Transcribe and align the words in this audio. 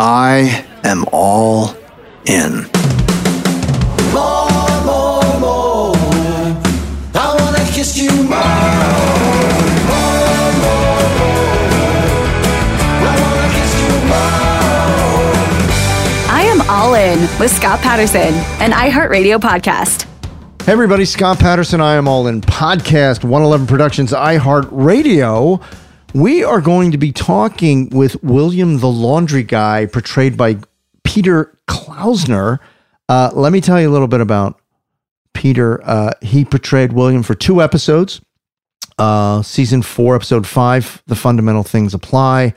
I 0.00 0.64
am 0.84 1.04
all 1.12 1.74
in. 2.24 2.62
More, 4.12 4.48
more, 4.84 5.40
more. 5.40 5.96
I 7.14 7.36
wanna 7.38 7.64
kiss 7.72 7.98
you 7.98 8.10
more. 8.10 8.38
More, 9.90 10.52
more, 10.62 11.02
more. 11.18 11.66
I 13.02 13.12
wanna 13.20 13.48
kiss 13.54 13.74
you 13.80 13.90
more. 14.06 15.34
I 16.30 16.42
am 16.46 16.60
all 16.70 16.94
in 16.94 17.18
with 17.40 17.50
Scott 17.50 17.80
Patterson, 17.80 18.34
an 18.60 18.70
iHeartRadio 18.70 19.38
podcast. 19.40 20.04
Hey 20.64 20.72
everybody, 20.72 21.06
Scott 21.06 21.38
Patterson, 21.40 21.80
I 21.80 21.94
am 21.94 22.06
all 22.06 22.26
in 22.28 22.40
podcast 22.42 23.24
111 23.24 23.66
Productions 23.66 24.12
iHeart 24.12 24.68
Radio. 24.70 25.60
We 26.14 26.42
are 26.42 26.62
going 26.62 26.90
to 26.92 26.98
be 26.98 27.12
talking 27.12 27.90
with 27.90 28.22
William 28.22 28.78
the 28.78 28.88
Laundry 28.88 29.42
Guy, 29.42 29.84
portrayed 29.86 30.38
by 30.38 30.56
Peter 31.04 31.54
Klausner. 31.66 32.60
Uh, 33.10 33.30
let 33.34 33.52
me 33.52 33.60
tell 33.60 33.78
you 33.78 33.90
a 33.90 33.92
little 33.92 34.08
bit 34.08 34.22
about 34.22 34.58
Peter. 35.34 35.80
Uh, 35.86 36.12
he 36.22 36.46
portrayed 36.46 36.94
William 36.94 37.22
for 37.22 37.34
two 37.34 37.60
episodes. 37.60 38.22
Uh, 38.96 39.42
season 39.42 39.82
four, 39.82 40.16
episode 40.16 40.46
five, 40.46 41.02
The 41.06 41.14
Fundamental 41.14 41.62
Things 41.62 41.92
Apply. 41.92 42.54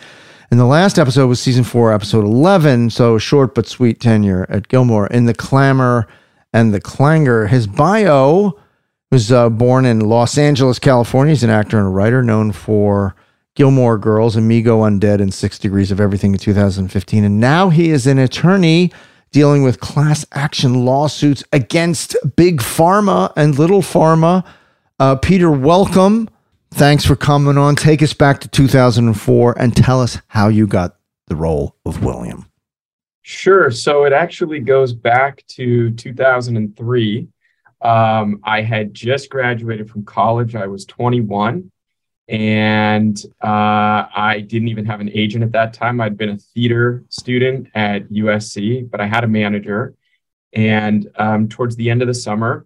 And 0.49 0.59
the 0.59 0.65
last 0.65 0.97
episode 0.97 1.27
was 1.27 1.41
season 1.41 1.65
four, 1.65 1.93
episode 1.93 2.23
11. 2.23 2.89
So 2.89 3.17
short 3.17 3.53
but 3.53 3.67
sweet 3.67 3.99
tenure 3.99 4.45
at 4.49 4.69
Gilmore. 4.69 5.07
In 5.07 5.25
the 5.25 5.33
clamor 5.33 6.07
and 6.53 6.73
the 6.73 6.81
clangor, 6.81 7.47
his 7.47 7.67
bio 7.67 8.57
was 9.11 9.29
uh, 9.29 9.49
born 9.49 9.85
in 9.85 9.99
Los 9.99 10.37
Angeles, 10.37 10.79
California. 10.79 11.33
He's 11.33 11.43
an 11.43 11.49
actor 11.49 11.77
and 11.77 11.87
a 11.87 11.89
writer 11.89 12.23
known 12.23 12.53
for 12.53 13.13
Gilmore 13.55 13.97
Girls, 13.97 14.35
Amigo 14.35 14.81
Undead, 14.81 15.21
and 15.21 15.33
Six 15.33 15.59
Degrees 15.59 15.91
of 15.91 15.99
Everything 15.99 16.31
in 16.33 16.39
2015. 16.39 17.23
And 17.23 17.39
now 17.39 17.69
he 17.69 17.89
is 17.89 18.07
an 18.07 18.17
attorney 18.17 18.91
dealing 19.31 19.63
with 19.63 19.79
class 19.79 20.25
action 20.33 20.85
lawsuits 20.85 21.43
against 21.51 22.15
Big 22.35 22.59
Pharma 22.59 23.31
and 23.35 23.57
Little 23.57 23.81
Pharma. 23.81 24.45
Uh, 24.99 25.15
Peter, 25.15 25.51
welcome. 25.51 26.29
Thanks 26.71 27.05
for 27.05 27.15
coming 27.15 27.57
on. 27.57 27.75
Take 27.75 28.01
us 28.01 28.13
back 28.13 28.39
to 28.41 28.47
2004 28.47 29.55
and 29.59 29.75
tell 29.75 30.01
us 30.01 30.17
how 30.27 30.47
you 30.47 30.67
got 30.67 30.95
the 31.27 31.35
role 31.35 31.75
of 31.85 32.03
William. 32.03 32.45
Sure. 33.21 33.69
So 33.71 34.05
it 34.05 34.13
actually 34.13 34.59
goes 34.59 34.93
back 34.93 35.45
to 35.49 35.91
2003. 35.91 37.27
Um, 37.81 38.39
I 38.43 38.61
had 38.61 38.93
just 38.93 39.29
graduated 39.29 39.89
from 39.89 40.05
college. 40.05 40.55
I 40.55 40.67
was 40.67 40.85
21 40.85 41.71
and 42.31 43.21
uh, 43.43 44.07
I 44.15 44.45
didn't 44.47 44.69
even 44.69 44.85
have 44.85 45.01
an 45.01 45.11
agent 45.13 45.43
at 45.43 45.51
that 45.51 45.73
time. 45.73 45.99
I'd 45.99 46.17
been 46.17 46.29
a 46.29 46.37
theater 46.37 47.03
student 47.09 47.67
at 47.75 48.09
USC, 48.09 48.89
but 48.89 49.01
I 49.01 49.05
had 49.05 49.25
a 49.25 49.27
manager. 49.27 49.95
And 50.53 51.11
um, 51.17 51.49
towards 51.49 51.75
the 51.75 51.89
end 51.89 52.01
of 52.01 52.07
the 52.07 52.13
summer, 52.13 52.65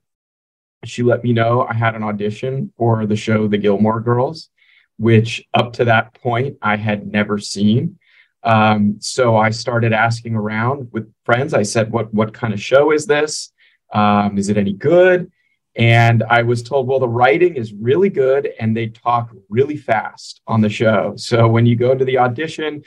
she 0.84 1.02
let 1.02 1.24
me 1.24 1.34
know 1.34 1.64
I 1.64 1.74
had 1.74 1.96
an 1.96 2.04
audition 2.04 2.74
for 2.78 3.08
the 3.08 3.16
show 3.16 3.48
The 3.48 3.58
Gilmore 3.58 4.02
Girls, 4.02 4.52
which 5.00 5.44
up 5.56 5.74
to 5.74 5.86
that 5.86 6.14
point 6.14 6.58
I 6.62 6.76
had 6.76 7.12
never 7.12 7.40
seen. 7.40 7.98
Um, 8.44 8.98
so 9.00 9.36
I 9.36 9.50
started 9.50 9.94
asking 9.94 10.36
around 10.36 10.90
with 10.92 11.12
friends. 11.26 11.56
I 11.56 11.64
said, 11.64 11.92
"What 11.92 12.14
what 12.14 12.36
kind 12.36 12.54
of 12.54 12.62
show 12.62 12.92
is 12.92 13.08
this? 13.08 13.52
Um, 13.92 14.38
is 14.38 14.50
it 14.50 14.58
any 14.58 14.74
good?" 14.74 15.32
And 15.76 16.24
I 16.30 16.42
was 16.42 16.64
told, 16.64 16.88
well, 16.88 17.00
the 17.00 17.08
writing 17.08 17.56
is 17.56 17.74
really 17.74 18.10
good 18.10 18.50
and 18.60 18.76
they 18.76 18.88
talk 18.88 19.32
really 19.50 19.76
fast 19.76 20.42
on 20.48 20.62
the 20.62 20.70
show. 20.70 21.14
So 21.18 21.48
when 21.48 21.66
you 21.66 21.76
go 21.76 21.94
to 21.94 22.06
the 22.06 22.18
audition, 22.18 22.84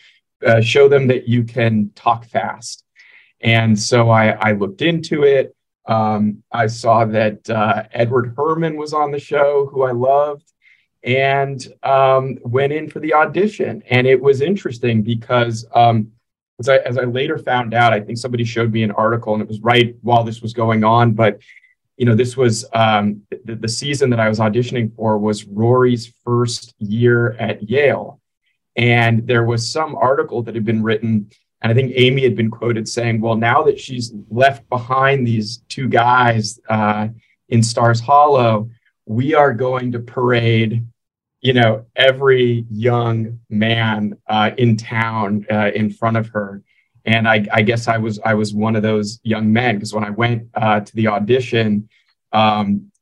uh, 0.47 0.61
show 0.61 0.89
them 0.89 1.07
that 1.09 1.29
you 1.29 1.45
can 1.45 1.91
talk 1.95 2.25
fast. 2.25 2.85
And 3.41 3.79
so 3.79 4.11
I, 4.11 4.31
I 4.31 4.53
looked 4.53 4.83
into 4.83 5.25
it. 5.25 5.55
Um, 5.87 6.43
I 6.53 6.67
saw 6.67 7.05
that 7.07 7.49
uh, 7.49 7.85
Edward 7.93 8.35
Herrmann 8.37 8.77
was 8.77 8.93
on 8.93 9.11
the 9.11 9.19
show, 9.19 9.69
who 9.71 9.83
I 9.83 9.93
loved, 9.93 10.53
and 11.03 11.67
um, 11.83 12.39
went 12.43 12.73
in 12.73 12.91
for 12.91 13.01
the 13.01 13.15
audition. 13.15 13.83
And 13.91 14.07
it 14.07 14.21
was 14.21 14.41
interesting 14.41 15.03
because, 15.03 15.67
um, 15.75 16.13
as, 16.61 16.69
I, 16.69 16.79
as 16.79 16.99
I 16.99 17.05
later 17.05 17.39
found 17.39 17.73
out, 17.73 17.93
I 17.93 18.01
think 18.01 18.19
somebody 18.19 18.45
showed 18.45 18.73
me 18.73 18.83
an 18.83 18.91
article, 18.91 19.33
and 19.35 19.43
it 19.43 19.49
was 19.49 19.61
right 19.61 19.95
while 20.03 20.25
this 20.25 20.43
was 20.43 20.53
going 20.53 20.85
on, 20.85 21.13
but 21.13 21.39
you 21.99 22.07
know, 22.07 22.15
this 22.15 22.37
was 22.37 22.65
um, 22.73 23.23
the, 23.45 23.57
the 23.57 23.69
season 23.69 24.11
that 24.11 24.21
I 24.21 24.29
was 24.29 24.39
auditioning 24.39 24.95
for 24.97 25.19
was 25.19 25.45
Rory's 25.45 26.07
first 26.25 26.75
year 26.79 27.33
at 27.33 27.69
Yale. 27.69 28.21
And 28.77 29.27
there 29.27 29.45
was 29.45 29.71
some 29.71 29.97
article 29.97 30.43
that 30.45 30.55
had 30.55 30.65
been 30.65 30.83
written 30.83 31.31
And 31.61 31.73
I 31.73 31.75
think 31.75 31.93
Amy 31.97 32.23
had 32.23 32.37
been 32.37 32.51
quoted 32.51 32.89
saying, 32.89 33.21
"Well, 33.21 33.37
now 33.37 33.63
that 33.65 33.81
she's 33.81 34.13
left 34.31 34.69
behind 34.69 35.27
these 35.27 35.59
two 35.69 35.89
guys 35.89 36.61
uh, 36.69 37.09
in 37.49 37.63
Stars 37.63 38.01
Hollow, 38.01 38.71
we 39.07 39.35
are 39.35 39.53
going 39.53 39.93
to 39.93 39.99
parade." 39.99 40.87
You 41.41 41.53
know, 41.53 41.87
every 41.95 42.67
young 42.71 43.41
man 43.49 44.17
uh, 44.29 44.51
in 44.57 44.77
town 44.77 45.47
uh, 45.51 45.71
in 45.75 45.91
front 45.91 46.17
of 46.17 46.29
her, 46.29 46.63
and 47.09 47.27
I, 47.27 47.47
I 47.51 47.63
guess 47.63 47.89
I 47.89 47.97
was 47.97 48.21
I 48.23 48.35
was 48.35 48.53
one 48.53 48.77
of 48.77 48.83
those 48.83 49.19
young 49.23 49.51
men 49.51 49.77
because 49.77 49.95
when 49.95 50.05
I 50.05 50.11
went 50.11 50.49
uh, 50.55 50.81
to 50.81 50.95
the 50.95 51.09
audition, 51.09 51.89
um, 52.33 52.93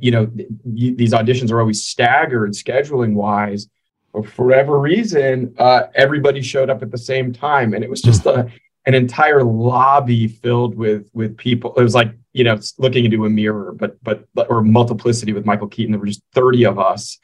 you 0.00 0.10
know, 0.10 0.26
th- 0.26 0.48
these 0.64 1.12
auditions 1.12 1.52
are 1.52 1.60
always 1.60 1.84
staggered 1.84 2.50
scheduling 2.52 3.14
wise. 3.14 3.68
But 4.12 4.26
for 4.26 4.46
whatever 4.46 4.80
reason, 4.80 5.54
uh, 5.58 5.84
everybody 5.94 6.42
showed 6.42 6.70
up 6.70 6.82
at 6.82 6.90
the 6.90 6.98
same 6.98 7.32
time, 7.32 7.72
and 7.72 7.84
it 7.84 7.90
was 7.90 8.02
just 8.02 8.26
a, 8.26 8.50
an 8.84 8.94
entire 8.94 9.44
lobby 9.44 10.26
filled 10.26 10.74
with 10.74 11.08
with 11.14 11.36
people. 11.36 11.72
It 11.76 11.82
was 11.84 11.94
like 11.94 12.12
you 12.32 12.42
know 12.42 12.58
looking 12.78 13.04
into 13.04 13.26
a 13.26 13.30
mirror, 13.30 13.72
but 13.72 14.02
but 14.02 14.26
or 14.50 14.60
multiplicity 14.60 15.32
with 15.32 15.46
Michael 15.46 15.68
Keaton. 15.68 15.92
There 15.92 16.00
were 16.00 16.06
just 16.06 16.22
thirty 16.34 16.64
of 16.64 16.80
us, 16.80 17.18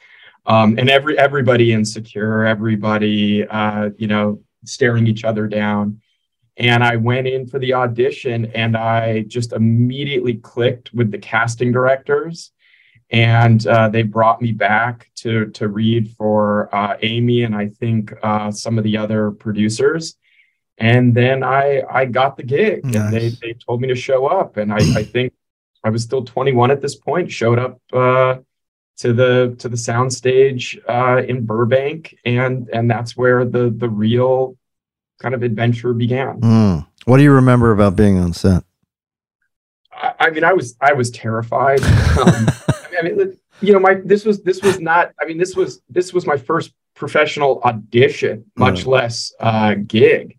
um, 0.45 0.77
and 0.79 0.89
every 0.89 1.19
everybody 1.19 1.73
insecure, 1.73 2.45
everybody 2.45 3.45
uh, 3.45 3.89
you 3.97 4.07
know 4.07 4.39
staring 4.63 5.05
each 5.05 5.25
other 5.25 5.47
down. 5.47 5.99
And 6.57 6.83
I 6.83 6.97
went 6.97 7.27
in 7.27 7.47
for 7.47 7.59
the 7.59 7.73
audition, 7.73 8.45
and 8.53 8.77
I 8.77 9.23
just 9.23 9.53
immediately 9.53 10.35
clicked 10.35 10.93
with 10.93 11.11
the 11.11 11.17
casting 11.17 11.71
directors 11.71 12.51
and 13.13 13.65
uh, 13.67 13.89
they 13.89 14.01
brought 14.01 14.41
me 14.41 14.51
back 14.51 15.11
to 15.13 15.45
to 15.51 15.67
read 15.67 16.11
for 16.17 16.73
uh, 16.75 16.97
Amy 17.01 17.43
and 17.43 17.55
I 17.55 17.67
think 17.69 18.11
uh, 18.23 18.51
some 18.51 18.77
of 18.77 18.83
the 18.83 18.97
other 18.97 19.31
producers. 19.31 20.15
And 20.79 21.13
then 21.13 21.43
I 21.43 21.83
I 21.89 22.05
got 22.05 22.35
the 22.35 22.43
gig, 22.43 22.81
and 23.05 23.13
they 23.13 23.29
they 23.29 23.53
told 23.53 23.79
me 23.79 23.87
to 23.89 23.95
show 23.95 24.25
up, 24.25 24.57
and 24.57 24.73
I 24.73 24.77
I 24.77 25.03
think 25.03 25.31
I 25.83 25.91
was 25.91 26.01
still 26.01 26.23
21 26.23 26.71
at 26.71 26.81
this 26.81 26.95
point. 26.95 27.31
Showed 27.31 27.59
up 27.59 27.79
uh, 27.93 28.37
to 28.97 29.13
the 29.13 29.55
to 29.59 29.69
the 29.69 29.77
soundstage 29.77 30.79
uh, 30.89 31.21
in 31.23 31.45
Burbank, 31.45 32.17
and 32.25 32.67
and 32.73 32.89
that's 32.89 33.15
where 33.15 33.45
the 33.45 33.69
the 33.69 33.87
real 33.87 34.57
kind 35.19 35.33
of 35.35 35.43
adventure 35.43 35.93
began. 35.93 36.41
Mm. 36.41 36.87
What 37.05 37.17
do 37.17 37.23
you 37.23 37.31
remember 37.31 37.71
about 37.71 37.95
being 37.95 38.17
on 38.17 38.33
set? 38.33 38.63
I, 39.91 40.13
I 40.19 40.29
mean, 40.31 40.43
I 40.43 40.53
was 40.53 40.75
I 40.81 40.93
was 40.93 41.11
terrified. 41.11 41.81
Um, 41.81 41.87
I 42.67 42.87
mean, 42.91 42.99
I 42.99 43.01
mean, 43.03 43.37
you 43.61 43.73
know, 43.73 43.79
my 43.79 43.95
this 44.03 44.25
was 44.25 44.41
this 44.43 44.61
was 44.61 44.79
not. 44.79 45.11
I 45.21 45.25
mean, 45.25 45.37
this 45.37 45.55
was 45.55 45.81
this 45.89 46.13
was 46.13 46.25
my 46.25 46.37
first 46.37 46.73
professional 46.95 47.61
audition, 47.63 48.45
much 48.57 48.85
less 48.85 49.33
uh, 49.39 49.75
gig. 49.87 50.37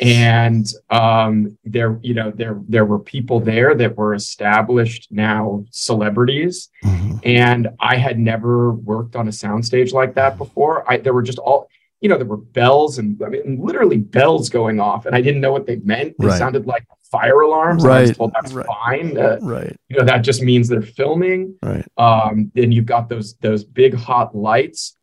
And 0.00 0.66
um, 0.90 1.56
there, 1.64 1.98
you 2.02 2.14
know, 2.14 2.30
there 2.30 2.60
there 2.68 2.84
were 2.84 2.98
people 2.98 3.40
there 3.40 3.74
that 3.74 3.96
were 3.96 4.14
established 4.14 5.08
now 5.10 5.64
celebrities, 5.70 6.70
Mhm. 6.82 7.20
and 7.24 7.68
I 7.78 7.96
had 7.96 8.18
never 8.18 8.72
worked 8.72 9.16
on 9.16 9.28
a 9.28 9.30
soundstage 9.30 9.92
like 9.92 10.14
that 10.14 10.38
before. 10.38 10.90
I 10.90 10.96
there 10.96 11.12
were 11.12 11.22
just 11.22 11.38
all 11.38 11.68
you 12.02 12.08
know 12.08 12.16
there 12.18 12.26
were 12.26 12.36
bells 12.36 12.98
and 12.98 13.22
I 13.24 13.28
mean 13.28 13.58
literally 13.62 13.96
bells 13.96 14.50
going 14.50 14.80
off, 14.80 15.06
and 15.06 15.14
I 15.14 15.20
didn't 15.22 15.40
know 15.40 15.52
what 15.52 15.66
they 15.66 15.76
meant. 15.76 16.16
They 16.18 16.26
Right. 16.26 16.38
sounded 16.38 16.66
like 16.66 16.84
fire 17.10 17.40
alarms. 17.40 17.84
and 17.84 17.92
I 17.92 18.00
was 18.00 18.10
Right, 18.10 18.16
told 18.16 18.32
that's 18.34 18.52
right. 18.52 18.66
fine. 18.66 19.16
Uh, 19.16 19.38
Right, 19.40 19.76
you 19.88 19.96
know 19.98 20.04
that 20.04 20.18
just 20.18 20.42
means 20.42 20.68
they're 20.68 20.82
filming. 20.82 21.54
right. 21.62 21.86
Um, 21.96 22.50
then 22.54 22.72
you've 22.72 22.86
got 22.86 23.08
those 23.08 23.34
those 23.34 23.62
big 23.64 23.94
hot 23.94 24.34
lights, 24.36 24.96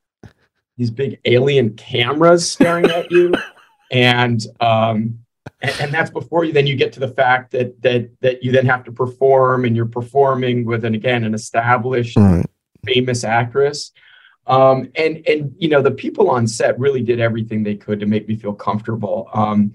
these 0.78 0.92
big 0.92 1.20
alien 1.26 1.76
cameras 1.76 2.52
staring 2.52 2.86
at 2.90 3.10
you, 3.12 3.34
and 3.92 4.42
um, 4.60 5.20
and, 5.62 5.76
and 5.80 5.94
that's 5.94 6.10
before 6.10 6.44
you 6.44 6.52
then 6.52 6.68
you 6.68 6.76
get 6.76 6.92
to 6.94 7.00
the 7.00 7.08
fact 7.08 7.52
that 7.52 7.82
that 7.82 8.10
that 8.22 8.44
you 8.44 8.52
then 8.52 8.66
have 8.66 8.84
to 8.84 8.92
perform, 8.92 9.64
and 9.64 9.74
you're 9.76 9.86
performing 9.86 10.66
with 10.66 10.84
an 10.84 10.96
again 10.96 11.24
an 11.24 11.34
established 11.34 12.18
Right. 12.18 12.46
famous 12.86 13.24
actress. 13.24 13.92
Um, 14.48 14.90
and 14.96 15.22
and 15.28 15.54
you 15.58 15.70
know 15.70 15.82
the 15.82 15.92
people 15.92 16.30
on 16.30 16.48
set 16.48 16.80
really 16.80 17.02
did 17.02 17.20
everything 17.20 17.64
they 17.64 17.76
could 17.76 18.00
to 18.00 18.06
make 18.06 18.28
me 18.28 18.36
feel 18.36 18.54
comfortable. 18.54 19.30
Um, 19.34 19.74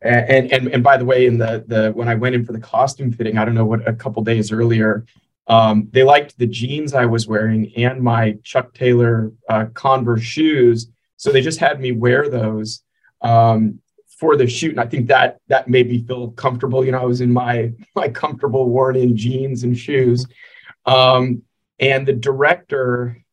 and 0.00 0.50
and 0.52 0.68
and 0.68 0.82
by 0.82 0.96
the 0.96 1.04
way, 1.04 1.26
in 1.26 1.38
the 1.38 1.64
the 1.66 1.92
when 1.92 2.08
I 2.08 2.14
went 2.14 2.34
in 2.34 2.44
for 2.44 2.52
the 2.52 2.60
costume 2.60 3.12
fitting, 3.12 3.38
I 3.38 3.44
don't 3.44 3.54
know 3.54 3.64
what 3.64 3.86
a 3.88 3.92
couple 3.92 4.22
days 4.22 4.52
earlier, 4.52 5.04
um, 5.46 5.88
they 5.92 6.02
liked 6.02 6.38
the 6.38 6.46
jeans 6.46 6.94
I 6.94 7.06
was 7.06 7.26
wearing 7.26 7.72
and 7.76 8.02
my 8.02 8.38
Chuck 8.42 8.72
Taylor 8.74 9.32
uh, 9.48 9.66
Converse 9.74 10.22
shoes, 10.22 10.88
so 11.16 11.30
they 11.30 11.42
just 11.42 11.58
had 11.58 11.80
me 11.80 11.92
wear 11.92 12.28
those 12.28 12.82
um, 13.20 13.80
for 14.18 14.36
the 14.36 14.46
shoot. 14.46 14.70
And 14.70 14.80
I 14.80 14.86
think 14.86 15.08
that 15.08 15.38
that 15.48 15.68
made 15.68 15.88
me 15.88 16.04
feel 16.06 16.30
comfortable. 16.32 16.84
You 16.84 16.92
know, 16.92 17.00
I 17.00 17.04
was 17.04 17.20
in 17.20 17.32
my 17.32 17.72
my 17.94 18.08
comfortable 18.08 18.68
worn 18.68 18.96
in 18.96 19.16
jeans 19.16 19.64
and 19.64 19.76
shoes. 19.76 20.26
Um, 20.86 21.42
and 21.78 22.06
the 22.06 22.12
director, 22.12 23.23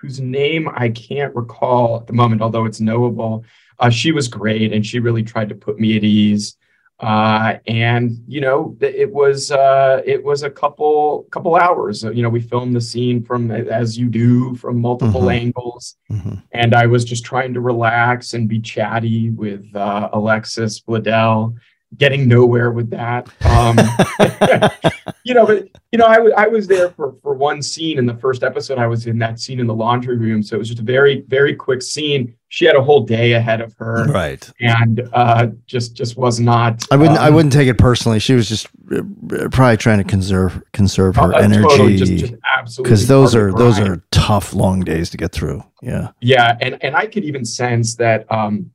whose 0.00 0.20
name 0.20 0.68
I 0.74 0.88
can't 0.88 1.34
recall 1.34 1.96
at 2.00 2.06
the 2.06 2.12
moment, 2.12 2.42
although 2.42 2.64
it's 2.64 2.80
knowable, 2.80 3.44
uh, 3.78 3.90
she 3.90 4.12
was 4.12 4.28
great 4.28 4.72
and 4.72 4.84
she 4.84 4.98
really 4.98 5.22
tried 5.22 5.48
to 5.50 5.54
put 5.54 5.78
me 5.78 5.96
at 5.96 6.04
ease. 6.04 6.56
Uh, 7.00 7.56
and 7.66 8.12
you 8.28 8.42
know, 8.42 8.76
it 8.80 9.10
was 9.10 9.50
uh, 9.50 10.02
it 10.04 10.22
was 10.22 10.42
a 10.42 10.50
couple 10.50 11.26
couple 11.30 11.56
hours. 11.56 12.02
You 12.02 12.22
know, 12.22 12.28
we 12.28 12.40
filmed 12.42 12.76
the 12.76 12.80
scene 12.80 13.22
from 13.24 13.50
as 13.50 13.96
you 13.96 14.06
do 14.08 14.54
from 14.56 14.78
multiple 14.82 15.22
Mhm. 15.22 15.34
angles, 15.34 15.96
Mhm. 16.12 16.42
and 16.52 16.74
I 16.74 16.84
was 16.86 17.06
just 17.06 17.24
trying 17.24 17.54
to 17.54 17.60
relax 17.62 18.34
and 18.34 18.46
be 18.46 18.60
chatty 18.60 19.30
with 19.30 19.64
uh, 19.74 20.10
Alexis 20.12 20.78
Bledel, 20.80 21.54
getting 21.96 22.28
nowhere 22.28 22.70
with 22.70 22.90
that. 22.90 23.28
Um, 23.44 23.76
you 25.24 25.34
know, 25.34 25.46
but 25.46 25.68
you 25.92 25.98
know, 25.98 26.06
I 26.06 26.18
wa- 26.18 26.34
I 26.36 26.46
was 26.46 26.66
there 26.66 26.90
for 26.90 27.14
for 27.22 27.34
one 27.34 27.62
scene 27.62 27.98
in 27.98 28.06
the 28.06 28.14
first 28.14 28.42
episode. 28.42 28.78
I 28.78 28.86
was 28.86 29.06
in 29.06 29.18
that 29.18 29.40
scene 29.40 29.60
in 29.60 29.66
the 29.66 29.74
laundry 29.74 30.16
room, 30.16 30.42
so 30.42 30.56
it 30.56 30.58
was 30.58 30.68
just 30.68 30.80
a 30.80 30.84
very 30.84 31.22
very 31.28 31.54
quick 31.54 31.82
scene. 31.82 32.34
She 32.48 32.64
had 32.64 32.74
a 32.74 32.82
whole 32.82 33.04
day 33.04 33.32
ahead 33.34 33.60
of 33.60 33.74
her, 33.74 34.06
Right. 34.06 34.48
and 34.60 35.08
uh, 35.12 35.48
just 35.66 35.94
just 35.94 36.16
was 36.16 36.40
not. 36.40 36.84
I 36.90 36.96
wouldn't. 36.96 37.18
I 37.18 37.28
um, 37.28 37.34
wouldn't 37.34 37.52
take 37.52 37.68
it 37.68 37.78
personally. 37.78 38.18
She 38.18 38.34
was 38.34 38.48
just 38.48 38.66
uh, 38.92 39.48
probably 39.50 39.76
trying 39.76 39.98
to 39.98 40.04
conserve 40.04 40.62
conserve 40.72 41.16
her 41.16 41.34
uh, 41.34 41.48
totally 41.48 41.96
just, 41.96 42.10
energy 42.10 42.28
just 42.28 42.34
absolutely 42.56 42.90
because 42.90 43.06
those 43.08 43.34
are 43.34 43.52
those 43.52 43.78
are 43.78 44.02
tough 44.10 44.52
long 44.52 44.80
days 44.80 45.10
to 45.10 45.16
get 45.16 45.32
through. 45.32 45.62
Yeah. 45.82 46.08
Yeah, 46.20 46.56
and 46.60 46.82
and 46.82 46.96
I 46.96 47.06
could 47.06 47.24
even 47.24 47.44
sense 47.44 47.96
that. 47.96 48.30
Um, 48.32 48.70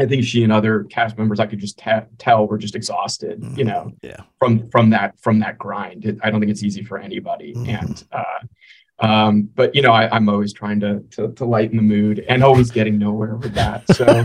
I 0.00 0.06
think 0.06 0.24
she 0.24 0.42
and 0.42 0.52
other 0.52 0.84
cast 0.84 1.18
members, 1.18 1.38
I 1.38 1.46
could 1.46 1.58
just 1.58 1.78
ta- 1.78 2.04
tell, 2.18 2.46
were 2.46 2.56
just 2.58 2.74
exhausted. 2.74 3.44
You 3.56 3.64
know, 3.64 3.92
Yeah. 4.02 4.20
from 4.38 4.68
from 4.70 4.90
that 4.90 5.18
from 5.20 5.40
that 5.40 5.58
grind. 5.58 6.04
It, 6.06 6.18
I 6.22 6.30
don't 6.30 6.40
think 6.40 6.50
it's 6.50 6.62
easy 6.62 6.82
for 6.82 6.98
anybody. 6.98 7.54
Mhm. 7.54 7.68
And 7.82 8.04
uh, 8.12 9.04
um, 9.06 9.42
but 9.54 9.74
you 9.74 9.82
know, 9.82 9.92
I, 9.92 10.08
I'm 10.14 10.28
always 10.28 10.52
trying 10.52 10.80
to, 10.80 11.00
to 11.12 11.32
to 11.32 11.44
lighten 11.44 11.76
the 11.76 11.82
mood 11.82 12.24
and 12.28 12.42
always 12.42 12.70
getting 12.70 12.98
nowhere 12.98 13.36
with 13.36 13.54
that. 13.54 13.84
So 13.94 14.24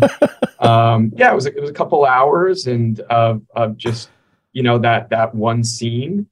um, 0.65 1.12
yeah, 1.15 1.31
it 1.31 1.36
was 1.36 1.47
a, 1.47 1.55
it 1.55 1.59
was 1.62 1.69
a 1.69 1.74
couple 1.74 2.05
hours 2.05 2.67
and 2.67 3.00
of 3.01 3.41
of 3.55 3.75
just 3.77 4.09
you 4.53 4.63
know 4.63 4.77
that 4.79 5.09
that 5.09 5.36
one 5.36 5.63
scene. 5.63 6.27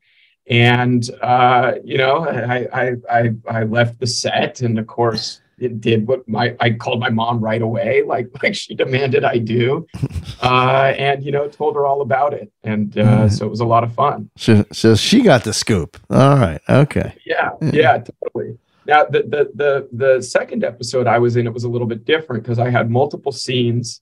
And 0.48 1.10
uh, 1.22 1.74
you 1.84 1.98
know, 1.98 2.20
I, 2.26 2.68
I 2.72 2.92
I 3.12 3.30
I 3.50 3.64
left 3.64 4.00
the 4.00 4.06
set, 4.08 4.62
and 4.62 4.78
of 4.80 4.86
course, 4.88 5.42
it 5.60 5.80
did 5.82 6.08
what 6.08 6.28
my 6.28 6.56
I 6.60 6.72
called 6.72 7.00
my 7.00 7.10
mom 7.10 7.40
right 7.40 7.62
away, 7.62 8.04
like 8.08 8.28
like 8.44 8.56
she 8.56 8.76
demanded 8.76 9.24
I 9.24 9.38
do, 9.38 9.88
uh, 10.42 10.94
and 10.98 11.24
you 11.24 11.32
know, 11.32 11.48
told 11.48 11.76
her 11.76 11.86
all 11.86 12.02
about 12.02 12.34
it, 12.34 12.52
and 12.64 12.98
uh, 12.98 13.02
Mhm. 13.26 13.32
so 13.32 13.46
it 13.46 13.50
was 13.50 13.60
a 13.62 13.66
lot 13.66 13.84
of 13.84 13.94
fun. 13.94 14.30
So, 14.38 14.66
so 14.72 14.96
she 14.96 15.22
got 15.22 15.44
the 15.44 15.54
scoop. 15.54 15.98
All 16.10 16.36
right. 16.38 16.62
Okay. 16.70 17.14
Yeah, 17.26 17.52
Yeah. 17.62 17.72
yeah, 17.74 18.04
totally. 18.24 18.58
Now 18.88 19.06
the 19.06 19.24
the 19.24 19.52
the 19.56 19.90
the 19.92 20.22
second 20.22 20.64
episode 20.64 21.08
I 21.08 21.18
was 21.20 21.38
in, 21.38 21.48
it 21.48 21.54
was 21.54 21.64
a 21.64 21.70
little 21.70 21.88
bit 21.88 22.06
different 22.06 22.44
because 22.44 22.60
I 22.60 22.70
had 22.70 22.92
multiple 22.92 23.32
scenes, 23.32 24.02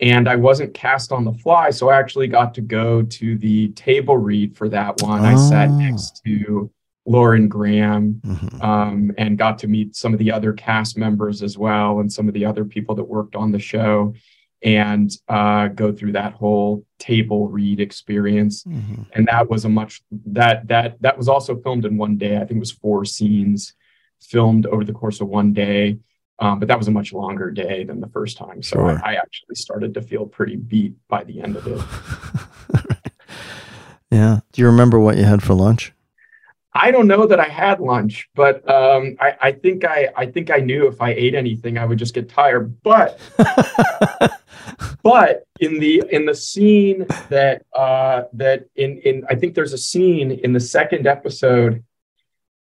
and 0.00 0.28
I 0.28 0.36
wasn't 0.36 0.72
cast 0.74 1.10
on 1.12 1.24
the 1.24 1.32
fly, 1.32 1.70
so 1.70 1.88
I 1.88 1.98
actually 1.98 2.28
got 2.28 2.54
to 2.54 2.60
go 2.60 3.02
to 3.02 3.36
the 3.38 3.68
table 3.70 4.16
read 4.16 4.56
for 4.56 4.68
that 4.68 5.02
one. 5.02 5.22
I 5.24 5.34
sat 5.34 5.68
Oh. 5.70 5.78
next 5.78 6.22
to 6.24 6.70
Lauren 7.06 7.48
Graham 7.48 8.20
Mhm. 8.24 8.62
um, 8.62 9.12
and 9.18 9.38
got 9.38 9.58
to 9.60 9.66
meet 9.68 9.96
some 9.96 10.12
of 10.12 10.18
the 10.18 10.30
other 10.32 10.52
cast 10.52 10.96
members 10.98 11.42
as 11.42 11.56
well 11.58 12.00
and 12.00 12.12
some 12.12 12.28
of 12.28 12.34
the 12.34 12.44
other 12.44 12.64
people 12.64 12.94
that 12.96 13.04
worked 13.04 13.34
on 13.34 13.52
the 13.52 13.58
show 13.58 14.14
and 14.62 15.10
uh, 15.28 15.68
go 15.68 15.90
through 15.90 16.12
that 16.12 16.34
whole 16.34 16.84
table 16.98 17.48
read 17.48 17.80
experience 17.80 18.62
Mhm. 18.64 19.06
and 19.14 19.26
that 19.28 19.48
was 19.48 19.64
a 19.64 19.68
much 19.70 20.02
that 20.26 20.68
that 20.68 21.00
that 21.00 21.16
was 21.16 21.28
also 21.28 21.56
filmed 21.56 21.86
in 21.86 21.96
one 21.96 22.18
day 22.18 22.36
i 22.36 22.40
think 22.40 22.56
it 22.58 22.60
was 22.60 22.70
four 22.70 23.06
scenes 23.06 23.72
filmed 24.20 24.66
over 24.66 24.84
the 24.84 24.92
course 24.92 25.22
of 25.22 25.28
one 25.28 25.54
day 25.54 25.98
um, 26.40 26.58
but 26.58 26.68
that 26.68 26.76
was 26.78 26.88
a 26.88 26.90
much 26.90 27.12
longer 27.14 27.50
day 27.50 27.84
than 27.84 28.00
the 28.00 28.08
first 28.08 28.36
time 28.36 28.62
so 28.62 28.76
Sure. 28.76 29.00
I, 29.02 29.12
I 29.12 29.14
actually 29.14 29.54
started 29.54 29.94
to 29.94 30.02
feel 30.02 30.26
pretty 30.26 30.56
beat 30.56 30.94
by 31.08 31.24
the 31.24 31.40
end 31.40 31.56
of 31.56 31.66
it 31.66 31.80
yeah. 34.10 34.40
Do 34.52 34.60
you 34.60 34.66
remember 34.66 34.98
what 35.00 35.16
you 35.16 35.24
had 35.24 35.42
for 35.42 35.54
lunch? 35.54 35.92
I 36.72 36.90
don't 36.92 37.08
know 37.08 37.26
that 37.26 37.40
I 37.40 37.48
had 37.48 37.80
lunch, 37.80 38.28
but 38.36 38.68
um, 38.70 39.16
I, 39.20 39.34
I 39.42 39.52
think 39.52 39.84
I 39.84 40.08
I 40.16 40.26
think 40.26 40.50
I 40.50 40.58
knew 40.58 40.86
if 40.86 41.00
I 41.00 41.10
ate 41.10 41.34
anything, 41.34 41.78
I 41.78 41.84
would 41.84 41.98
just 41.98 42.14
get 42.14 42.28
tired. 42.28 42.80
But 42.82 43.18
but 45.02 45.44
in 45.60 45.78
the 45.80 46.02
in 46.10 46.26
the 46.26 46.34
scene 46.34 47.06
that 47.28 47.62
uh, 47.74 48.22
that 48.34 48.66
in 48.76 48.98
in 48.98 49.24
I 49.28 49.34
think 49.34 49.54
there's 49.54 49.72
a 49.72 49.78
scene 49.78 50.30
in 50.30 50.52
the 50.52 50.60
second 50.60 51.06
episode 51.06 51.82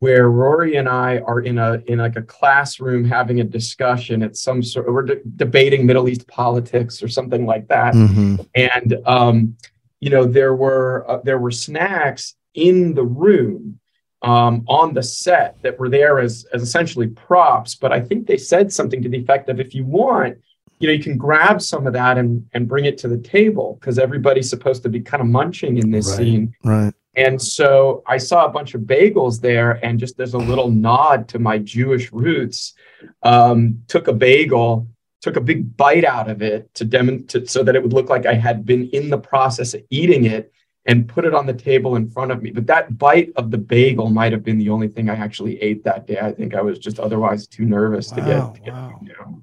where 0.01 0.29
Rory 0.29 0.77
and 0.77 0.89
I 0.89 1.19
are 1.21 1.41
in 1.41 1.59
a 1.59 1.83
in 1.87 1.99
like 1.99 2.17
a 2.17 2.23
classroom 2.23 3.05
having 3.05 3.41
a 3.41 3.45
discussion 3.45 4.23
at 4.23 4.37
some 4.37 4.63
sort 4.63 4.87
we're 4.93 5.03
de- 5.03 5.21
debating 5.37 5.87
Middle 5.87 6.09
East 6.09 6.27
politics 6.29 7.03
or 7.03 7.09
something 7.09 7.47
like 7.47 7.69
that, 7.69 7.95
Mhm. 7.95 8.47
and 8.55 8.99
um, 9.07 9.57
you 10.01 10.11
know 10.11 10.25
there 10.27 10.55
were 10.55 11.05
uh, 11.09 11.21
there 11.25 11.39
were 11.39 11.51
snacks 11.51 12.35
in 12.55 12.95
the 12.95 13.05
room 13.05 13.81
um, 14.25 14.65
on 14.67 14.95
the 14.95 15.03
set 15.03 15.61
that 15.63 15.79
were 15.79 15.89
there 15.89 16.19
as 16.19 16.47
as 16.55 16.63
essentially 16.63 17.09
props. 17.09 17.75
But 17.75 17.93
I 17.93 18.01
think 18.01 18.27
they 18.27 18.37
said 18.37 18.73
something 18.73 19.03
to 19.03 19.09
the 19.09 19.19
effect 19.19 19.49
of, 19.49 19.61
if 19.61 19.75
you 19.75 19.85
want, 19.85 20.39
you 20.79 20.89
know, 20.89 20.95
you 20.95 21.03
can 21.03 21.17
grab 21.17 21.61
some 21.61 21.87
of 21.87 21.93
that 21.93 22.19
and 22.19 22.47
and 22.55 22.67
bring 22.67 22.85
it 22.87 22.97
to 22.99 23.09
the 23.09 23.19
table 23.19 23.77
because 23.79 23.99
everybody's 23.99 24.51
supposed 24.51 24.83
to 24.85 24.89
be 24.89 25.01
kind 25.01 25.21
of 25.21 25.29
munching 25.29 25.79
in 25.79 25.91
this 25.91 26.09
Right. 26.09 26.17
scene. 26.17 26.55
Right. 26.65 26.95
And 27.17 27.41
so 27.41 28.03
I 28.07 28.19
saw 28.19 28.45
a 28.45 28.49
bunch 28.51 28.75
of 28.75 28.81
bagels 28.83 29.41
there, 29.41 29.73
and 29.85 30.01
just 30.01 30.19
as 30.19 30.35
a 30.35 30.39
little 30.39 30.71
nod 30.71 31.29
to 31.29 31.39
my 31.39 31.59
Jewish 31.59 32.11
roots, 32.13 32.75
um, 33.23 33.83
took 33.87 34.09
a 34.09 34.13
bagel, 34.13 34.89
took 35.23 35.37
a 35.37 35.41
big 35.41 35.77
bite 35.77 36.05
out 36.05 36.29
of 36.29 36.43
it 36.43 36.75
to 36.75 36.85
demonstrate 36.85 37.49
so 37.49 37.63
that 37.63 37.77
it 37.77 37.83
would 37.85 37.93
look 37.93 38.09
like 38.11 38.27
I 38.27 38.35
had 38.35 38.67
been 38.67 38.89
in 38.89 39.11
the 39.11 39.19
process 39.19 39.75
of 39.75 39.83
eating 39.91 40.25
it, 40.25 40.53
and 40.87 41.09
put 41.09 41.25
it 41.25 41.35
on 41.35 41.47
the 41.47 41.55
table 41.55 41.97
in 41.97 42.11
front 42.11 42.31
of 42.31 42.43
me. 42.43 42.51
But 42.51 42.67
that 42.67 42.99
bite 42.99 43.33
of 43.37 43.51
the 43.51 43.59
bagel 43.59 44.11
might 44.11 44.33
have 44.33 44.45
been 44.45 44.59
the 44.59 44.69
only 44.69 44.89
thing 44.89 45.09
I 45.09 45.15
actually 45.15 45.61
ate 45.63 45.85
that 45.85 46.07
day. 46.07 46.19
I 46.19 46.33
think 46.33 46.55
I 46.55 46.61
was 46.61 46.79
just 46.79 46.99
otherwise 46.99 47.47
too 47.47 47.65
nervous 47.65 48.09
to 48.11 48.17
get. 48.17 48.55
To 48.55 48.61
get 48.61 48.75
wow. 48.75 49.01
you 49.03 49.09
know. 49.09 49.43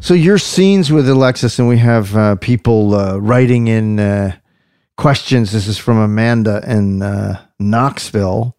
So 0.00 0.14
your 0.14 0.38
scenes 0.38 0.90
with 0.90 1.08
Alexis, 1.08 1.58
and 1.58 1.68
we 1.68 1.78
have 1.78 2.16
uh, 2.16 2.36
people 2.36 2.94
uh, 2.94 3.18
writing 3.18 3.68
in 3.68 4.00
uh, 4.00 4.36
questions. 4.96 5.52
This 5.52 5.66
is 5.66 5.78
from 5.78 5.98
Amanda 5.98 6.62
in 6.66 7.02
uh, 7.02 7.40
Knoxville, 7.58 8.56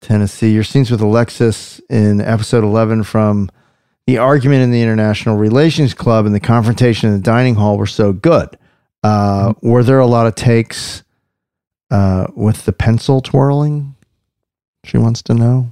Tennessee. 0.00 0.50
Your 0.50 0.64
scenes 0.64 0.90
with 0.90 1.00
Alexis 1.00 1.80
in 1.90 2.20
episode 2.20 2.64
eleven 2.64 3.02
from 3.02 3.50
the 4.06 4.18
argument 4.18 4.62
in 4.62 4.70
the 4.70 4.82
International 4.82 5.36
Relations 5.36 5.94
Club 5.94 6.26
and 6.26 6.34
the 6.34 6.40
confrontation 6.40 7.10
in 7.10 7.16
the 7.16 7.22
dining 7.22 7.54
hall 7.54 7.78
were 7.78 7.86
so 7.86 8.12
good. 8.12 8.58
Uh, 9.04 9.52
were 9.62 9.82
there 9.82 10.00
a 10.00 10.06
lot 10.06 10.26
of 10.26 10.34
takes 10.34 11.02
uh, 11.90 12.26
with 12.34 12.64
the 12.64 12.72
pencil 12.72 13.20
twirling? 13.20 13.94
She 14.84 14.98
wants 14.98 15.22
to 15.22 15.34
know. 15.34 15.71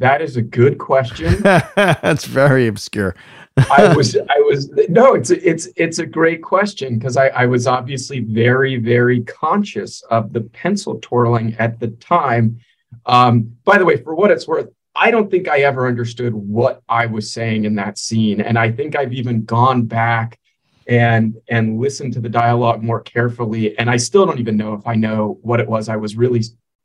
That 0.00 0.22
is 0.22 0.38
a 0.38 0.42
good 0.42 0.78
question. 0.78 1.42
That's 1.42 2.24
very 2.24 2.66
obscure. 2.66 3.14
I 3.70 3.94
was, 3.94 4.16
I 4.16 4.40
was, 4.40 4.70
no, 4.88 5.12
it's, 5.14 5.30
a, 5.30 5.48
it's, 5.48 5.68
it's 5.76 5.98
a 5.98 6.06
great 6.06 6.42
question 6.42 6.98
because 6.98 7.18
I, 7.18 7.28
I 7.28 7.44
was 7.44 7.66
obviously 7.66 8.20
very, 8.20 8.76
very 8.76 9.20
conscious 9.24 10.00
of 10.04 10.32
the 10.32 10.40
pencil 10.40 10.98
twirling 11.02 11.54
at 11.58 11.78
the 11.78 11.88
time. 11.88 12.60
Um, 13.04 13.54
by 13.64 13.76
the 13.76 13.84
way, 13.84 13.98
for 13.98 14.14
what 14.14 14.30
it's 14.30 14.48
worth, 14.48 14.68
I 14.96 15.10
don't 15.10 15.30
think 15.30 15.48
I 15.48 15.60
ever 15.60 15.86
understood 15.86 16.32
what 16.32 16.82
I 16.88 17.04
was 17.04 17.30
saying 17.30 17.66
in 17.66 17.74
that 17.74 17.98
scene, 17.98 18.40
and 18.40 18.58
I 18.58 18.72
think 18.72 18.96
I've 18.96 19.12
even 19.12 19.44
gone 19.44 19.82
back 19.82 20.38
and 20.86 21.36
and 21.48 21.78
listened 21.78 22.14
to 22.14 22.20
the 22.20 22.28
dialogue 22.28 22.82
more 22.82 23.00
carefully, 23.00 23.78
and 23.78 23.90
I 23.90 23.96
still 23.96 24.26
don't 24.26 24.40
even 24.40 24.56
know 24.56 24.74
if 24.74 24.86
I 24.86 24.94
know 24.94 25.38
what 25.42 25.60
it 25.60 25.68
was 25.68 25.88
I 25.88 25.96
was 25.96 26.16
really 26.16 26.42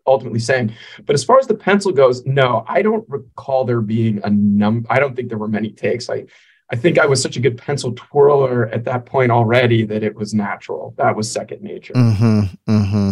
ultimately 0.08 0.40
saying. 0.40 0.74
But 1.06 1.14
as 1.14 1.24
far 1.24 1.40
as 1.40 1.48
the 1.48 1.56
pencil 1.56 1.92
goes, 1.92 2.26
no, 2.26 2.64
I 2.68 2.82
don't 2.82 3.08
recall 3.10 3.66
there 3.66 3.82
being 3.82 4.22
a 4.24 4.30
num. 4.30 4.86
I 4.90 5.00
don't 5.00 5.16
think 5.16 5.30
there 5.30 5.38
were 5.38 5.48
many 5.48 5.72
takes. 5.72 6.10
I 6.10 6.26
I 6.72 6.76
think 6.76 6.98
I 6.98 7.06
was 7.06 7.22
such 7.22 7.38
a 7.38 7.40
good 7.40 7.58
pencil 7.58 7.94
twirler 7.94 8.68
at 8.70 8.86
that 8.86 9.06
point 9.06 9.32
already 9.32 9.86
that 9.86 10.04
it 10.04 10.16
was 10.16 10.34
natural. 10.34 10.96
That 10.98 11.16
was 11.16 11.32
second 11.32 11.62
nature. 11.62 11.94
Mm-hmm. 11.94 12.42
Mm-hmm. 12.68 13.10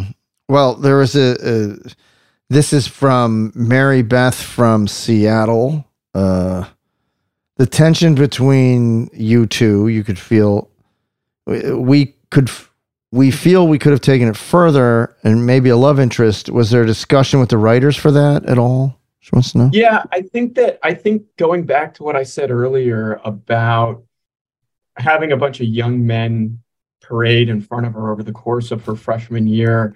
Well, 0.49 0.75
there 0.75 0.97
was 0.97 1.15
a, 1.15 1.37
a. 1.41 1.77
This 2.49 2.73
is 2.73 2.87
from 2.87 3.51
Mary 3.55 4.01
Beth 4.01 4.35
from 4.35 4.87
Seattle. 4.87 5.85
Uh, 6.13 6.65
the 7.57 7.65
tension 7.65 8.15
between 8.15 9.09
you 9.13 9.45
two, 9.45 9.87
you 9.87 10.03
could 10.03 10.19
feel. 10.19 10.69
We 11.45 12.15
could. 12.31 12.49
We 13.13 13.29
feel 13.29 13.67
we 13.67 13.77
could 13.77 13.91
have 13.91 14.01
taken 14.01 14.27
it 14.27 14.35
further, 14.35 15.15
and 15.23 15.45
maybe 15.45 15.69
a 15.69 15.77
love 15.77 15.99
interest. 15.99 16.49
Was 16.49 16.71
there 16.71 16.81
a 16.81 16.85
discussion 16.87 17.39
with 17.39 17.49
the 17.49 17.59
writers 17.59 17.95
for 17.95 18.09
that 18.09 18.43
at 18.47 18.57
all? 18.57 18.99
She 19.19 19.29
wants 19.31 19.51
to 19.51 19.59
know. 19.59 19.69
Yeah, 19.71 20.01
I 20.11 20.23
think 20.23 20.55
that 20.55 20.79
I 20.81 20.95
think 20.95 21.27
going 21.37 21.63
back 21.67 21.93
to 21.93 22.03
what 22.03 22.15
I 22.15 22.23
said 22.23 22.49
earlier 22.49 23.21
about 23.23 24.03
having 24.97 25.31
a 25.31 25.37
bunch 25.37 25.59
of 25.61 25.67
young 25.67 26.07
men 26.07 26.63
parade 27.03 27.49
in 27.49 27.61
front 27.61 27.85
of 27.85 27.93
her 27.93 28.11
over 28.11 28.23
the 28.23 28.31
course 28.31 28.71
of 28.71 28.83
her 28.85 28.95
freshman 28.95 29.45
year, 29.45 29.95